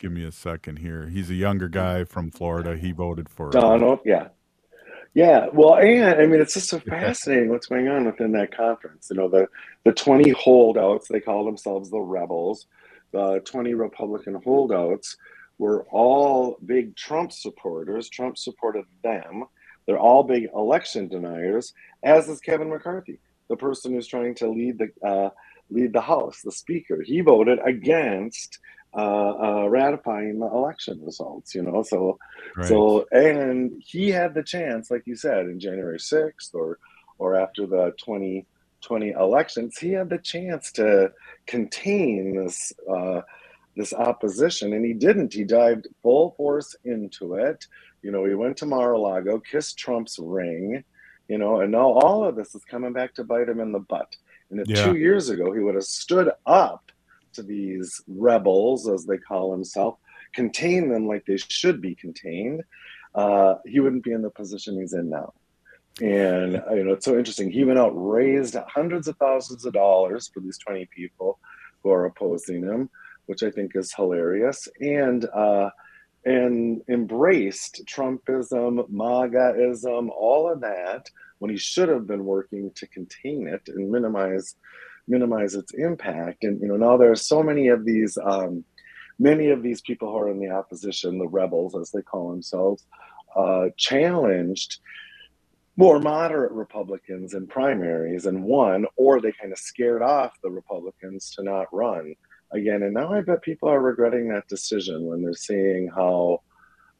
[0.00, 1.08] give me a second here.
[1.08, 2.76] He's a younger guy from Florida.
[2.76, 3.48] He voted for.
[3.48, 4.28] uh, Donald, yeah.
[5.12, 9.08] Yeah, well, and I mean, it's just so fascinating what's going on within that conference.
[9.10, 9.48] You know, the
[9.84, 12.66] the 20 holdouts, they call themselves the rebels,
[13.12, 15.16] the 20 Republican holdouts
[15.58, 18.08] were all big Trump supporters.
[18.08, 19.44] Trump supported them.
[19.86, 21.74] They're all big election deniers,
[22.04, 25.30] as is Kevin McCarthy, the person who's trying to lead the uh,
[25.70, 27.02] lead the House, the Speaker.
[27.02, 28.60] He voted against
[28.94, 29.32] uh,
[29.64, 31.54] uh, ratifying the election results.
[31.54, 32.18] You know, so
[32.56, 32.68] Right.
[32.68, 36.78] so and he had the chance, like you said, in January sixth or
[37.18, 38.46] or after the twenty
[38.82, 41.12] twenty elections, he had the chance to
[41.46, 42.72] contain this.
[42.88, 43.20] Uh,
[43.76, 45.32] this opposition, and he didn't.
[45.32, 47.64] He dived full force into it.
[48.02, 50.82] You know, he went to Mar-a-Lago, kissed Trump's ring,
[51.28, 53.78] you know, and now all of this is coming back to bite him in the
[53.78, 54.08] butt.
[54.50, 54.82] And if Yeah.
[54.86, 56.90] two years ago he would have stood up
[57.34, 59.96] to these rebels, as they call himself,
[60.34, 62.62] contain them like they should be contained,
[63.14, 65.32] uh, he wouldn't be in the position he's in now.
[66.00, 67.50] And uh, you know, it's so interesting.
[67.50, 71.38] He went out, raised hundreds of thousands of dollars for these 20 people
[71.82, 72.88] who are opposing him,
[73.26, 74.68] which I think is hilarious.
[74.80, 75.70] And uh,
[76.24, 81.08] and embraced Trumpism, MAGAism, all of that
[81.38, 84.56] when he should have been working to contain it and minimize
[85.10, 86.44] minimize its impact.
[86.44, 88.64] And you know, now there are so many of these um,
[89.18, 92.86] many of these people who are in the opposition, the rebels as they call themselves,
[93.36, 94.78] uh, challenged
[95.76, 101.30] more moderate Republicans in primaries and won, or they kind of scared off the Republicans
[101.34, 102.14] to not run
[102.52, 102.82] again.
[102.82, 106.42] And now I bet people are regretting that decision when they're seeing how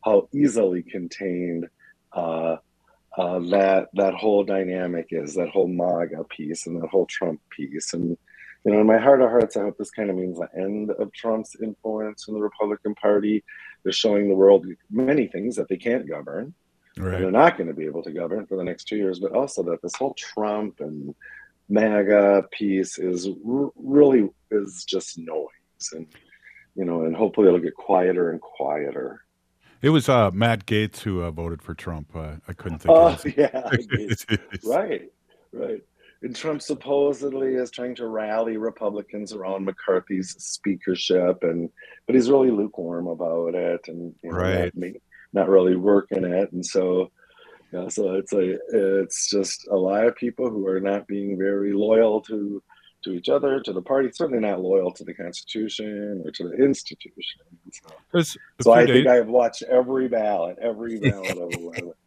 [0.05, 1.69] how easily contained
[2.13, 2.57] uh,
[3.17, 7.93] uh, that that whole dynamic is, that whole MAGA piece and that whole Trump piece.
[7.93, 8.17] And
[8.65, 10.91] you know, in my heart of hearts, I hope this kind of means the end
[10.91, 13.43] of Trump's influence in the Republican Party.
[13.83, 16.55] They're showing the world many things that they can't govern.
[16.97, 17.15] Right.
[17.15, 19.33] And they're not going to be able to govern for the next two years, but
[19.33, 21.15] also that this whole Trump and
[21.71, 25.47] MAGA piece is r- really is just noise,
[25.93, 26.07] and
[26.75, 29.25] you know, and hopefully it'll get quieter and quieter.
[29.83, 32.15] It was uh, Matt Gaetz who uh, voted for Trump.
[32.15, 33.71] Uh, I couldn't think Oh of his yeah,
[34.65, 35.11] right,
[35.53, 35.83] right.
[36.23, 41.71] And Trump supposedly is trying to rally Republicans around McCarthy's speakership, and
[42.07, 44.73] but he's really lukewarm about it, and you know, Right.
[44.77, 44.93] not,
[45.33, 47.11] not really working it, and so.
[47.73, 51.73] Yeah, so it's a it's just a lot of people who are not being very
[51.73, 52.61] loyal to
[53.05, 56.55] to each other, to the party, certainly not loyal to the Constitution or to the
[56.57, 57.41] institution.
[58.13, 61.93] So, so I think I have watched every ballot, every ballot of eleven.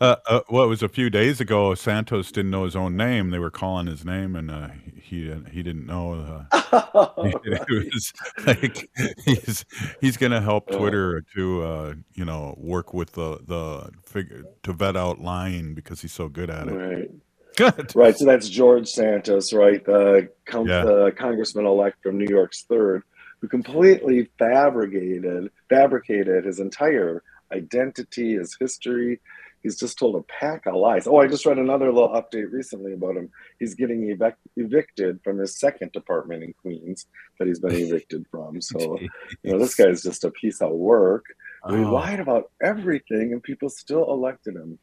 [0.00, 1.74] Uh, uh, well, it was a few days ago.
[1.74, 3.30] Santos didn't know his own name.
[3.30, 4.68] They were calling his name, and uh,
[5.00, 6.46] he he didn't know.
[6.52, 8.12] Uh, it was
[8.46, 8.88] like
[9.24, 9.64] he's
[10.00, 14.72] he's going to help Twitter to uh, you know work with the the figure to
[14.72, 16.72] vet out lying because he's so good at it.
[16.72, 17.10] Right.
[17.56, 17.94] Good.
[17.94, 18.16] Right.
[18.16, 19.84] So that's George Santos, right?
[19.84, 20.84] The, com- Yeah.
[20.84, 23.02] the congressman elect from New York's third,
[23.40, 29.20] who completely fabricated fabricated his entire identity, his history.
[29.62, 31.06] He's just told a pack of lies.
[31.06, 33.30] Oh, I just read another little update recently about him.
[33.58, 37.06] He's getting evic- evicted from his second apartment in Queens
[37.38, 38.60] that he's been evicted from.
[38.60, 38.98] So,
[39.42, 41.24] you know, this guy's just a piece of work.
[41.70, 41.92] He Oh.
[41.94, 44.78] lied about everything, and people still elected him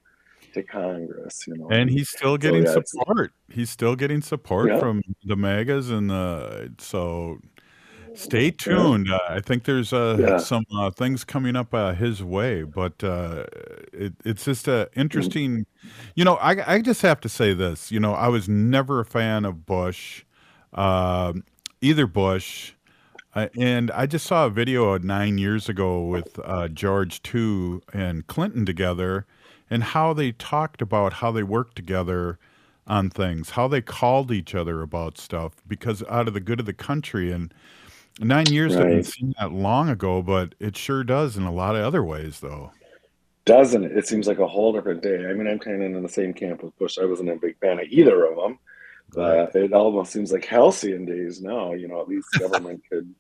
[0.54, 1.46] to Congress.
[1.48, 3.34] You know, And he's still So, getting yeah, support.
[3.50, 4.80] He's still getting support Yeah.
[4.80, 7.40] from the MAGAs and the so.
[8.14, 9.10] Stay tuned.
[9.10, 10.38] Uh, I think there's uh, Yeah.
[10.38, 13.46] some uh, things coming up uh, his way, but uh,
[13.94, 15.66] it, it's just uh, interesting.
[16.16, 17.90] You know, I, I just have to say this.
[17.90, 20.26] You know, I was never a fan of Bush,
[20.74, 21.44] um
[21.80, 22.74] either Bush.
[23.34, 28.28] Uh, and I just saw a video nine years ago with uh, George too and
[28.28, 29.26] Clinton together,
[29.72, 32.40] and how they talked about how they worked together
[32.88, 36.68] on things, how they called each other about stuff, because out of the good of
[36.68, 37.32] the country.
[37.34, 37.54] And
[38.20, 38.78] nine years Right.
[38.78, 42.42] doesn't seem that long ago, but it sure does in a lot of other ways,
[42.42, 42.74] though.
[43.46, 43.98] doesn't it?
[43.98, 45.26] It seems like a whole different day.
[45.26, 46.98] I mean, I'm kind of in the same camp with Bush.
[47.02, 48.60] I wasn't a big fan of either of them.
[49.16, 51.74] But it almost seems like halcyon days now.
[51.74, 53.16] You know, at least government could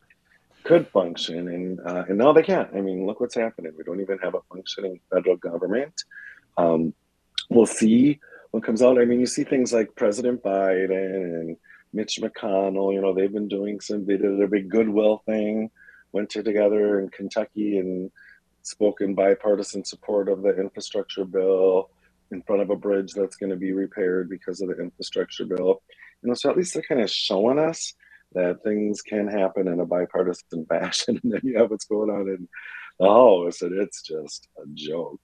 [0.65, 2.69] could function, and uh, and now they can't.
[2.75, 3.73] I mean, look what's happening.
[3.77, 5.93] We don't even have a functioning federal government.
[6.61, 6.93] Um,
[7.49, 8.19] we'll see
[8.51, 8.99] what comes out.
[8.99, 11.57] I mean, you see things like President Biden and
[11.93, 12.93] Mitch McConnell.
[12.93, 14.05] You know, they've been doing some.
[14.05, 15.69] They did a big goodwill thing.
[16.11, 18.11] Went to together in Kentucky and
[18.63, 21.89] spoke in bipartisan support of the infrastructure bill
[22.31, 25.81] in front of a bridge that's going to be repaired because of the infrastructure bill.
[26.21, 27.93] You know, so at least they're kind of showing us
[28.33, 32.27] that things can happen in a bipartisan fashion, and then you have what's going on
[32.27, 32.47] in
[32.99, 35.21] the House, and it's just a joke.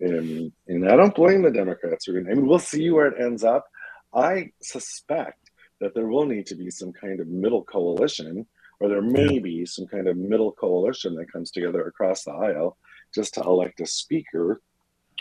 [0.00, 2.06] And and I don't blame the Democrats.
[2.08, 3.66] I mean, we'll see where it ends up.
[4.14, 8.46] I suspect that there will need to be some kind of middle coalition
[8.80, 12.78] or there may be some kind of middle coalition that comes together across the aisle
[13.14, 14.62] just to elect a speaker,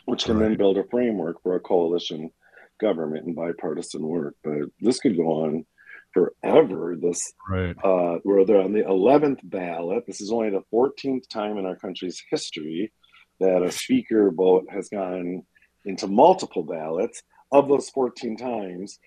[0.05, 2.31] which can then build a framework for a coalition
[2.79, 4.35] government and bipartisan work.
[4.43, 5.65] But this could go on
[6.13, 6.95] forever.
[6.99, 7.75] This right.
[7.83, 10.05] uh, where they're on the 11th ballot.
[10.07, 12.93] This is only the 14th time in our country's history
[13.39, 15.43] that a speaker vote has gone
[15.85, 17.23] into multiple ballots.
[17.51, 18.99] Of those 14 times,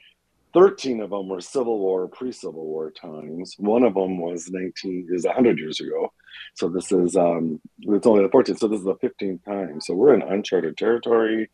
[0.55, 3.55] 13 of them were Civil War, pre-Civil War times.
[3.59, 6.13] One of them was 19 is 100 years ago.
[6.55, 8.59] So this is um, it's only the 14th.
[8.59, 9.81] So this is the 15th time.
[9.81, 11.51] So we're in uncharted territory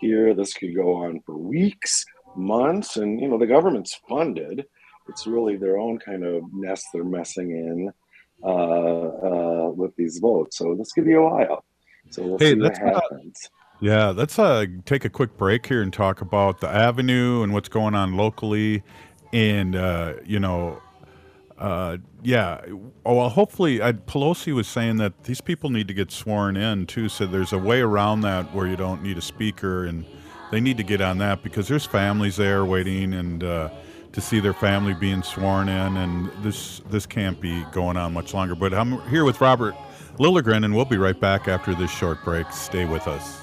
[0.00, 0.34] here.
[0.34, 2.04] This could go on for weeks,
[2.36, 4.64] months, and you know the government's funded.
[5.08, 7.92] It's really their own kind of nest they're messing in
[8.42, 10.58] uh, uh, with these votes.
[10.58, 11.64] So this could be a while.
[12.10, 13.50] So we'll Hey, see what not- happens.
[13.80, 17.68] Yeah, let's uh, take a quick break here and talk about the avenue and what's
[17.68, 18.82] going on locally.
[19.34, 20.80] And, uh, you know,
[21.58, 22.60] uh, yeah,
[23.04, 26.86] oh, well, hopefully, I, Pelosi was saying that these people need to get sworn in
[26.86, 27.10] too.
[27.10, 30.06] So there's a way around that where you don't need a speaker, and
[30.50, 33.68] they need to get on that because there's families there waiting and uh,
[34.12, 38.32] to see their family being sworn in, and this this can't be going on much
[38.32, 38.54] longer.
[38.54, 39.74] But I'm here with Robert
[40.18, 42.50] Lilligren, and we'll be right back after this short break.
[42.50, 43.42] Stay with us.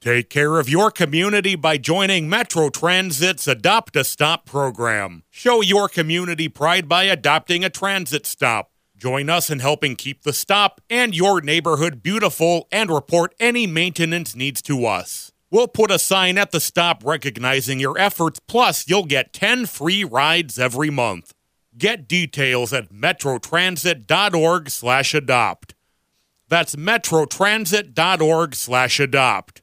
[0.00, 5.24] Take care of your community by joining Metro Transit's Adopt a Stop program.
[5.30, 8.70] Show your community pride by adopting a transit stop.
[8.96, 14.36] Join us in helping keep the stop and your neighborhood beautiful and report any maintenance
[14.36, 15.32] needs to us.
[15.50, 20.04] We'll put a sign at the stop recognizing your efforts, plus, you'll get 10 free
[20.04, 21.32] rides every month.
[21.76, 25.74] Get details at metrotransit.org slash adopt.
[26.48, 29.62] That's metrotransit.org slash adopt.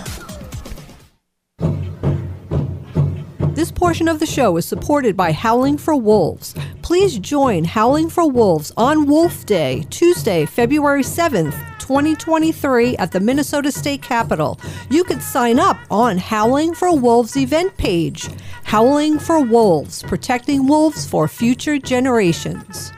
[3.53, 6.55] This portion of the show is supported by Howling for Wolves.
[6.81, 13.71] Please join Howling for Wolves on Wolf Day, Tuesday, February 7th, 2023 at the Minnesota
[13.71, 14.59] State Capitol.
[14.89, 18.29] You could sign up on Howling for Wolves event page.
[18.63, 22.93] Howling for Wolves, protecting wolves for future generations.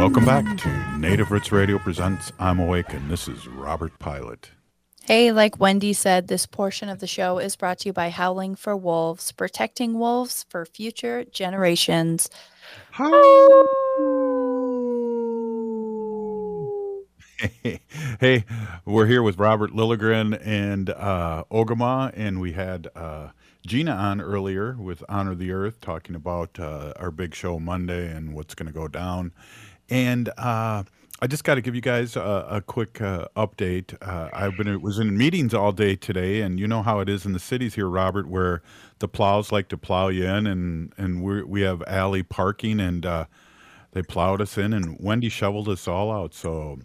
[0.00, 4.50] Welcome back to Native Roots Radio presents I'm Awake, and this is Robert Pilot.
[5.02, 8.54] Hey, like Wendy said, this portion of the show is brought to you by Howling
[8.54, 12.30] for Wolves, protecting wolves for future generations.
[17.62, 18.46] hey,
[18.86, 23.28] we're here with Robert Lilligren and uh, Ogimaa, and we had uh,
[23.66, 28.34] Gina on earlier with Honor the Earth, talking about uh, our big show Monday and
[28.34, 29.32] what's going to go down.
[29.90, 30.84] And uh,
[31.20, 33.96] I just got to give you guys a, a quick uh, update.
[34.00, 37.26] Uh, I've been was in meetings all day today, and you know how it is
[37.26, 38.62] in the cities here, Robert, where
[39.00, 43.04] the plows like to plow you in, and and we we have alley parking, and
[43.04, 43.24] uh,
[43.92, 46.32] they plowed us in, and Wendy shoveled us all out.
[46.32, 46.78] So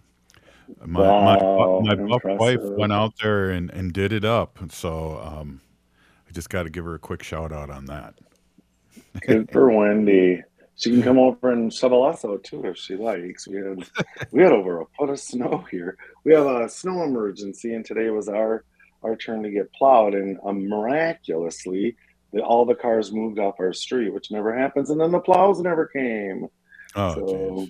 [0.84, 4.58] my Wow, my, my buff wife went out there and, and did it up.
[4.70, 5.60] So um,
[6.28, 8.14] I just got to give her a quick shout out on that.
[9.22, 10.42] Good for Wendy.
[10.76, 13.48] She can come over and shovel us out too if she likes.
[13.48, 13.88] We had
[14.30, 15.96] we had over a foot of snow here.
[16.24, 18.64] We have a snow emergency, and today was our
[19.02, 20.14] our turn to get plowed.
[20.14, 21.96] And um, miraculously,
[22.32, 25.60] the, all the cars moved off our street, which never happens, and then the plows
[25.60, 26.48] never came.
[26.94, 27.68] Oh, so,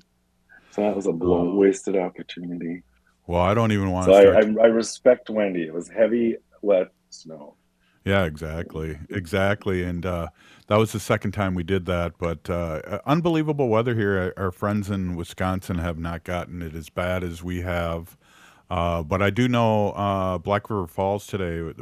[0.73, 1.55] so that was a blown, oh.
[1.55, 2.83] wasted opportunity.
[3.27, 4.31] Well, I don't even want so to.
[4.31, 5.63] I, I, I respect Wendy.
[5.63, 7.57] It was heavy, wet snow.
[8.07, 10.29] Yeah, exactly, exactly, and uh,
[10.69, 12.13] that was the second time we did that.
[12.19, 14.33] But uh, unbelievable weather here.
[14.37, 18.17] Our friends in Wisconsin have not gotten it as bad as we have.
[18.71, 21.73] Uh, but I do know uh, Black River Falls today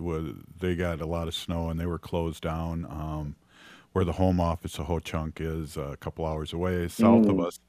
[0.61, 2.87] they got a lot of snow and they were closed down.
[2.87, 3.37] Um,
[3.93, 7.31] where the home office of Ho Chunk is, a couple hours away south mm.
[7.31, 7.61] of us.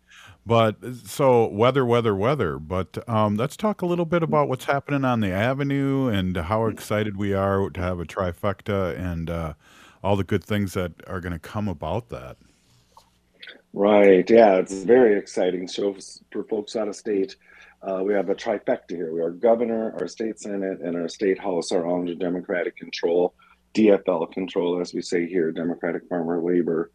[0.46, 2.60] But so weather, weather, weather.
[2.60, 6.68] But um, let's talk a little bit about what's happening on the avenue and how
[6.68, 9.54] excited we are to have a trifecta and uh,
[10.04, 12.38] all the good things that are going to come about that.
[13.74, 14.30] Right.
[14.30, 15.68] Yeah, it's very exciting.
[15.68, 15.98] So
[16.32, 17.36] for folks out of state,
[17.82, 19.12] uh, we have a trifecta here.
[19.12, 23.34] We are governor, our state senate, and our state house are all under Democratic control,
[23.74, 26.92] DFL control, as we say here, Democratic Farmer Labor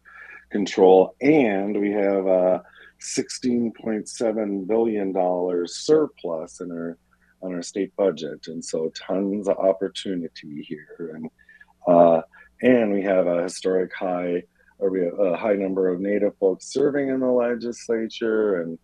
[0.49, 2.63] control, and we have a
[3.01, 6.97] $16.7 billion surplus in our
[7.43, 11.29] on our state budget, and so tons of opportunity here, and
[11.87, 12.21] uh,
[12.61, 14.43] and we have a historic high,
[14.77, 18.77] or a high number of Native folks serving in the legislature, and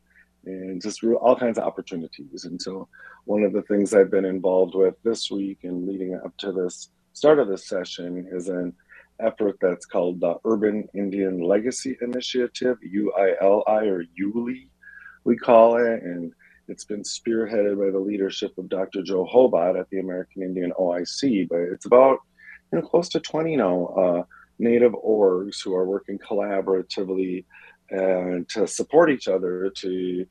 [0.45, 2.45] and just all kinds of opportunities.
[2.45, 2.87] And so,
[3.25, 6.89] one of the things I've been involved with this week and leading up to this
[7.13, 8.73] start of this session is an
[9.19, 14.69] effort that's called the Urban Indian Legacy Initiative, UILI or ULI,
[15.23, 16.03] we call it.
[16.03, 16.33] And
[16.67, 19.01] it's been spearheaded by the leadership of Dr.
[19.01, 21.47] Joe Hobot at the American Indian OIC.
[21.49, 22.19] But it's about
[22.71, 24.23] you know close to 20 now uh,
[24.59, 27.45] Native orgs who are working collaboratively
[27.89, 30.25] and to support each other to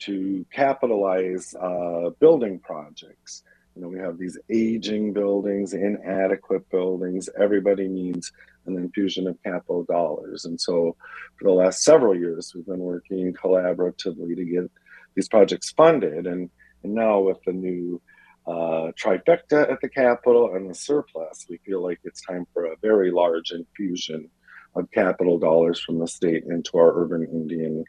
[0.00, 3.42] to capitalize uh, building projects.
[3.74, 7.28] You know, we have these aging buildings, inadequate buildings.
[7.40, 8.32] Everybody needs
[8.66, 10.96] an infusion of capital dollars, and so
[11.38, 14.70] for the last several years, we've been working collaboratively to get
[15.14, 16.26] these projects funded.
[16.26, 16.50] And
[16.82, 18.00] and now with the new
[18.46, 22.76] uh, trifecta at the Capitol and the surplus, we feel like it's time for a
[22.82, 24.28] very large infusion
[24.74, 27.84] of capital dollars from the state into our urban Indian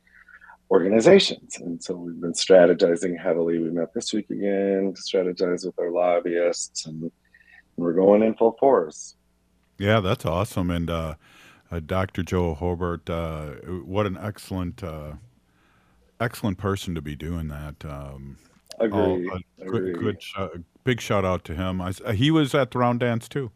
[0.72, 1.58] organizations.
[1.58, 3.60] And so we've been strategizing heavily.
[3.60, 7.12] We met this week again to strategize with our lobbyists, and
[7.76, 9.16] we're going in full force.
[9.78, 10.72] Yeah, that's awesome.
[10.72, 11.16] And uh,
[11.72, 12.24] uh, Dr.
[12.24, 15.14] Joe Hobot, uh, what an excellent, uh,
[16.20, 17.84] excellent person to be doing that.
[17.84, 18.38] Um,
[18.80, 19.30] Agree.
[19.30, 21.82] All, good, good big shout out to him.
[21.82, 23.52] I, he was at the round dance too.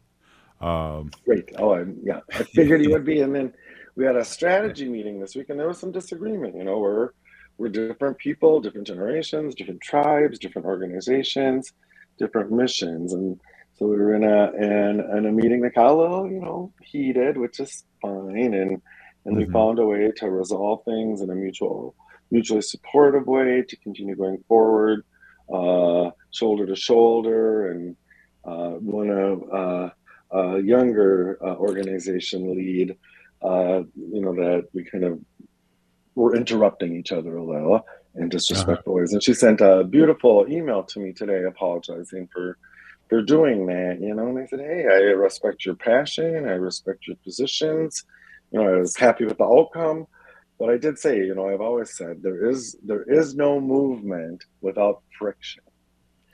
[0.60, 1.50] Um, Great.
[1.58, 2.20] Oh, I, yeah.
[2.32, 3.20] I figured he would be.
[3.20, 3.52] And then
[3.96, 6.54] we had a strategy meeting this week, and there was some disagreement.
[6.54, 7.10] You know, we're
[7.58, 11.72] we're different people, different generations, different tribes, different organizations,
[12.18, 13.40] different missions, and
[13.78, 16.72] so we were in a in, in a meeting that got a little, you know,
[16.82, 18.80] heated, which is fine, and
[19.24, 19.52] and we mm-hmm.
[19.52, 21.94] found a way to resolve things in a mutual
[22.30, 25.04] mutually supportive way to continue going forward,
[25.52, 27.96] uh, shoulder to shoulder, and
[28.44, 29.90] uh, one of uh,
[30.34, 32.96] uh, younger uh, organization lead,
[33.42, 35.20] uh, you know, that we kind of
[36.14, 39.00] were interrupting each other a little in disrespectful uh-huh.
[39.00, 39.12] ways.
[39.12, 42.58] And she sent a beautiful email to me today apologizing for
[43.08, 44.28] for doing that, you know.
[44.28, 48.04] And I said, Hey, I respect your passion, I respect your positions.
[48.50, 50.06] You know, I was happy with the outcome.
[50.58, 54.42] But I did say, you know, I've always said there is there is no movement
[54.62, 55.62] without friction.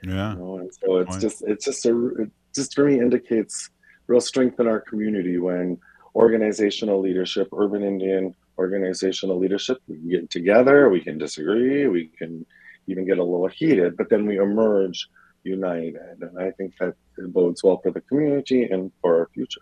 [0.01, 0.33] Yeah.
[0.33, 0.57] You know?
[0.59, 1.21] And so it's point.
[1.21, 3.69] just it's just a it just for me indicates
[4.07, 5.77] real strength in our community when
[6.15, 12.45] organizational leadership, urban Indian organizational leadership, we can get together, we can disagree, we can
[12.87, 15.07] even get a little heated, but then we emerge
[15.43, 15.95] united.
[16.21, 16.93] And I think that
[17.29, 19.61] bodes well for the community and for our future.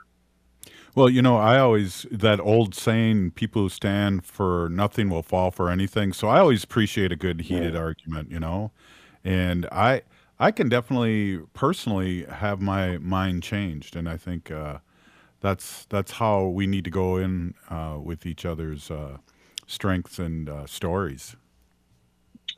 [0.94, 5.50] Well, you know, I always, that old saying, people who stand for nothing will fall
[5.50, 6.12] for anything.
[6.12, 7.80] So I always appreciate a good heated yeah.
[7.80, 8.72] argument, you know?
[9.24, 10.02] And I,
[10.38, 14.80] I can definitely personally have my mind changed, and I think uh,
[15.42, 19.18] that's that's how we need to go in uh, with each other's uh,
[19.68, 21.36] strengths and uh, stories.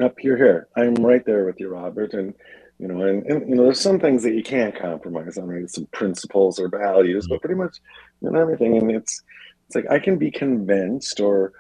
[0.01, 2.33] Up here, here, I'm right there with you, Robert, and
[2.79, 5.69] you know, and, and you know, there's some things that you can't compromise on, right?
[5.69, 7.77] Some principles or values, but pretty much
[8.21, 9.21] you know everything, and it's
[9.67, 11.53] it's like I can be convinced, or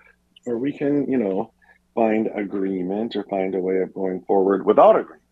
[0.45, 1.53] or we can, you know,
[1.95, 5.22] find agreement or find a way of going forward without agreement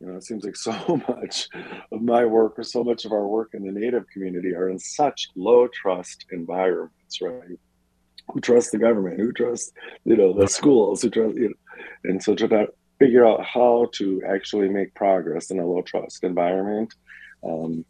[0.00, 1.48] you know, it seems like so much
[1.92, 4.78] of my work or so much of our work in the Native community are in
[4.78, 7.58] such low trust environments, right?
[8.32, 9.18] Who trust the government?
[9.18, 9.72] Who trust,
[10.04, 11.02] you know, the schools?
[11.02, 12.68] Who trust, you know, and so to
[12.98, 16.92] figure out how to actually make progress in a low trust environment,
[17.42, 17.84] um,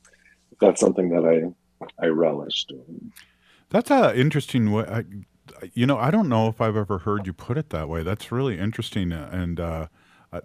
[0.60, 1.52] that's something that I
[2.00, 3.12] I relish doing.
[3.70, 4.84] That's an interesting way.
[4.84, 5.04] I,
[5.74, 8.02] you know, I don't know if I've ever heard you put it that way.
[8.02, 9.12] That's really interesting.
[9.12, 9.88] And uh,
[10.32, 10.40] uh,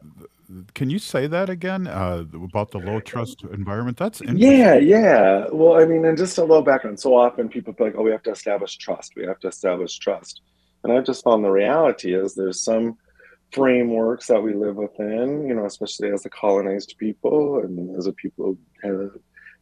[0.73, 3.97] can you say that again uh, about the low trust environment?
[3.97, 4.21] That's.
[4.21, 5.47] Yeah, yeah.
[5.51, 6.99] Well, I mean, and just a little background.
[6.99, 9.13] So often people be like, "Oh, we have to establish trust.
[9.15, 10.41] We have to establish trust."
[10.83, 12.97] And I've just found the reality is there's some
[13.53, 18.13] frameworks that we live within, you know, especially as a colonized people and as a
[18.13, 19.11] people who have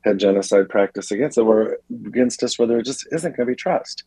[0.04, 3.56] had genocide practice against it, where against us, where there just isn't going to be
[3.56, 4.04] trust.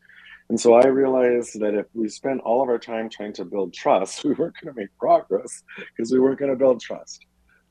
[0.48, 3.72] And so I realized that if we spent all of our time trying to build
[3.72, 7.24] trust, we weren't going to make progress because we weren't going to build trust.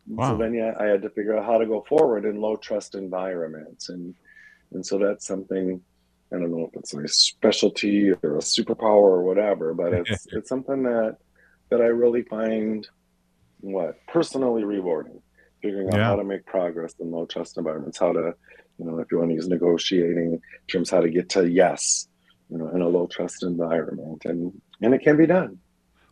[0.08, 0.32] Wow.
[0.32, 2.96] So then, yeah, I had to figure out how to go forward in low trust
[2.96, 4.14] environments, and
[4.74, 5.80] and so that's something
[6.34, 10.50] I don't know if it's a specialty or a superpower or whatever, but it's it's
[10.50, 11.18] something that
[11.70, 12.86] that I really find
[13.62, 15.22] what personally rewarding
[15.64, 16.06] figuring out yeah.
[16.08, 18.36] how to make progress in low trust environments, how to,
[18.78, 22.10] you know, if you want to use negotiating terms, how to get to yes,
[22.54, 25.60] you know, in a low trust environment, and and it can be done.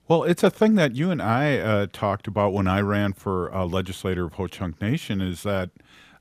[0.08, 3.54] Well, it's a thing that you and I uh, talked about when I ran for
[3.54, 5.22] uh, legislator of Ho Chunk Nation.
[5.22, 5.70] Is that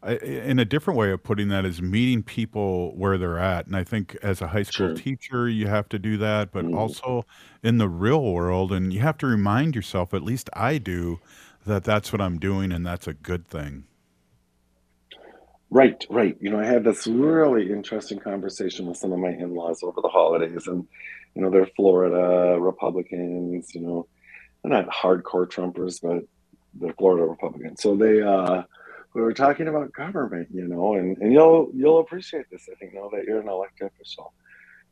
[0.07, 3.75] uh, in a different way of putting that is meeting people where they're at, and
[3.75, 4.97] I think as a high school sure.
[4.97, 6.77] teacher you have to do that, but mm.
[6.77, 7.25] also
[7.63, 10.13] in the real world, and you have to remind yourself.
[10.13, 11.19] At least I do
[11.67, 13.85] that that's what I'm doing and that's a good thing.
[15.71, 16.37] Right, right.
[16.41, 20.09] You know, I had this really interesting conversation with some of my in-laws over the
[20.09, 20.87] holidays, and
[21.35, 23.73] you know, they're Florida Republicans.
[23.75, 24.09] You know,
[24.63, 26.25] they're not hardcore Trumpers, but
[26.75, 27.83] they're Florida Republicans.
[27.83, 28.65] So they, uh,
[29.15, 32.69] we were talking about government, you know, and, and you'll you'll appreciate this.
[32.71, 34.33] I think now that you're an elected official,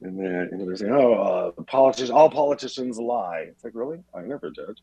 [0.01, 3.47] and then and they're saying, oh, uh, politicians, all politicians lie.
[3.49, 3.99] It's like, really?
[4.15, 4.79] I never did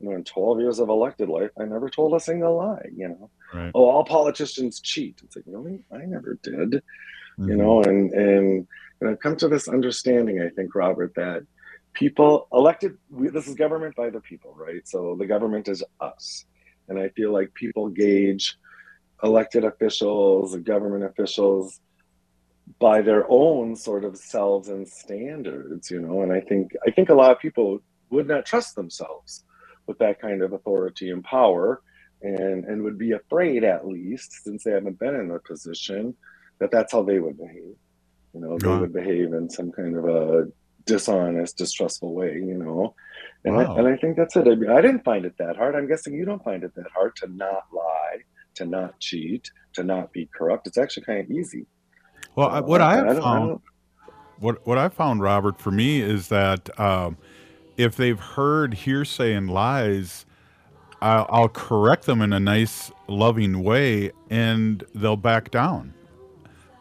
[0.00, 3.08] you know, in 12 years of elected life, I never told a single lie, you
[3.08, 3.30] know.
[3.54, 3.70] Right.
[3.74, 5.20] Oh, all politicians cheat.
[5.24, 5.84] It's like, really?
[5.92, 6.82] I never did.
[7.38, 7.48] Mm-hmm.
[7.48, 8.66] You know, and and
[9.00, 11.42] and I've come to this understanding, I think, Robert, that
[11.92, 14.86] people elected we, this is government by the people, right?
[14.86, 16.44] So the government is us.
[16.88, 18.56] And I feel like people gauge
[19.22, 21.80] elected officials, government officials
[22.78, 27.08] by their own sort of selves and standards, you know, and I think I think
[27.08, 27.80] a lot of people
[28.10, 29.44] would not trust themselves
[29.86, 31.82] with that kind of authority and power
[32.22, 36.14] and and would be afraid at least since they haven't been in a position
[36.58, 37.76] that that's how they would behave.
[38.34, 40.48] You know they would behave in some kind of a
[40.86, 42.94] dishonest distrustful way you know?
[43.44, 43.74] And, wow.
[43.74, 44.46] I, and I think that's it.
[44.46, 45.74] I, mean, I didn't find it that hard.
[45.76, 48.18] I'm guessing you don't find it that hard to not lie
[48.54, 50.66] to not cheat to not be corrupt.
[50.66, 51.66] It's actually kind of easy.
[52.34, 53.60] Well uh, what i have I found
[54.38, 57.16] what what i found robert for me is that um,
[57.76, 60.26] if they've heard hearsay and lies,
[61.02, 65.92] I'll, I'll, correct them in a nice, loving way, and they'll back down.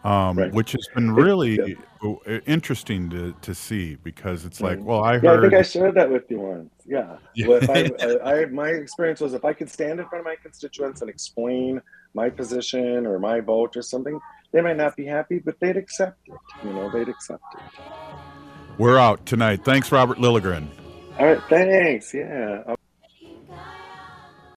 [0.03, 0.53] Um, right.
[0.53, 2.39] Which has been really yeah.
[2.45, 5.23] interesting to, to see because it's like, well, I heard.
[5.23, 6.69] Yeah, I think I shared that with you once.
[6.85, 7.17] Yeah.
[7.33, 7.47] yeah.
[7.47, 7.91] Well, I,
[8.23, 11.09] I, I, my experience was if I could stand in front of my constituents and
[11.09, 11.81] explain
[12.13, 14.19] my position or my vote or something,
[14.51, 16.35] they might not be happy, but they'd accept it.
[16.63, 17.81] You know, they'd accept it.
[18.77, 19.65] We're out tonight.
[19.65, 20.67] Thanks, Robert Lilligren.
[21.17, 22.13] All right, thanks.
[22.13, 22.75] Yeah.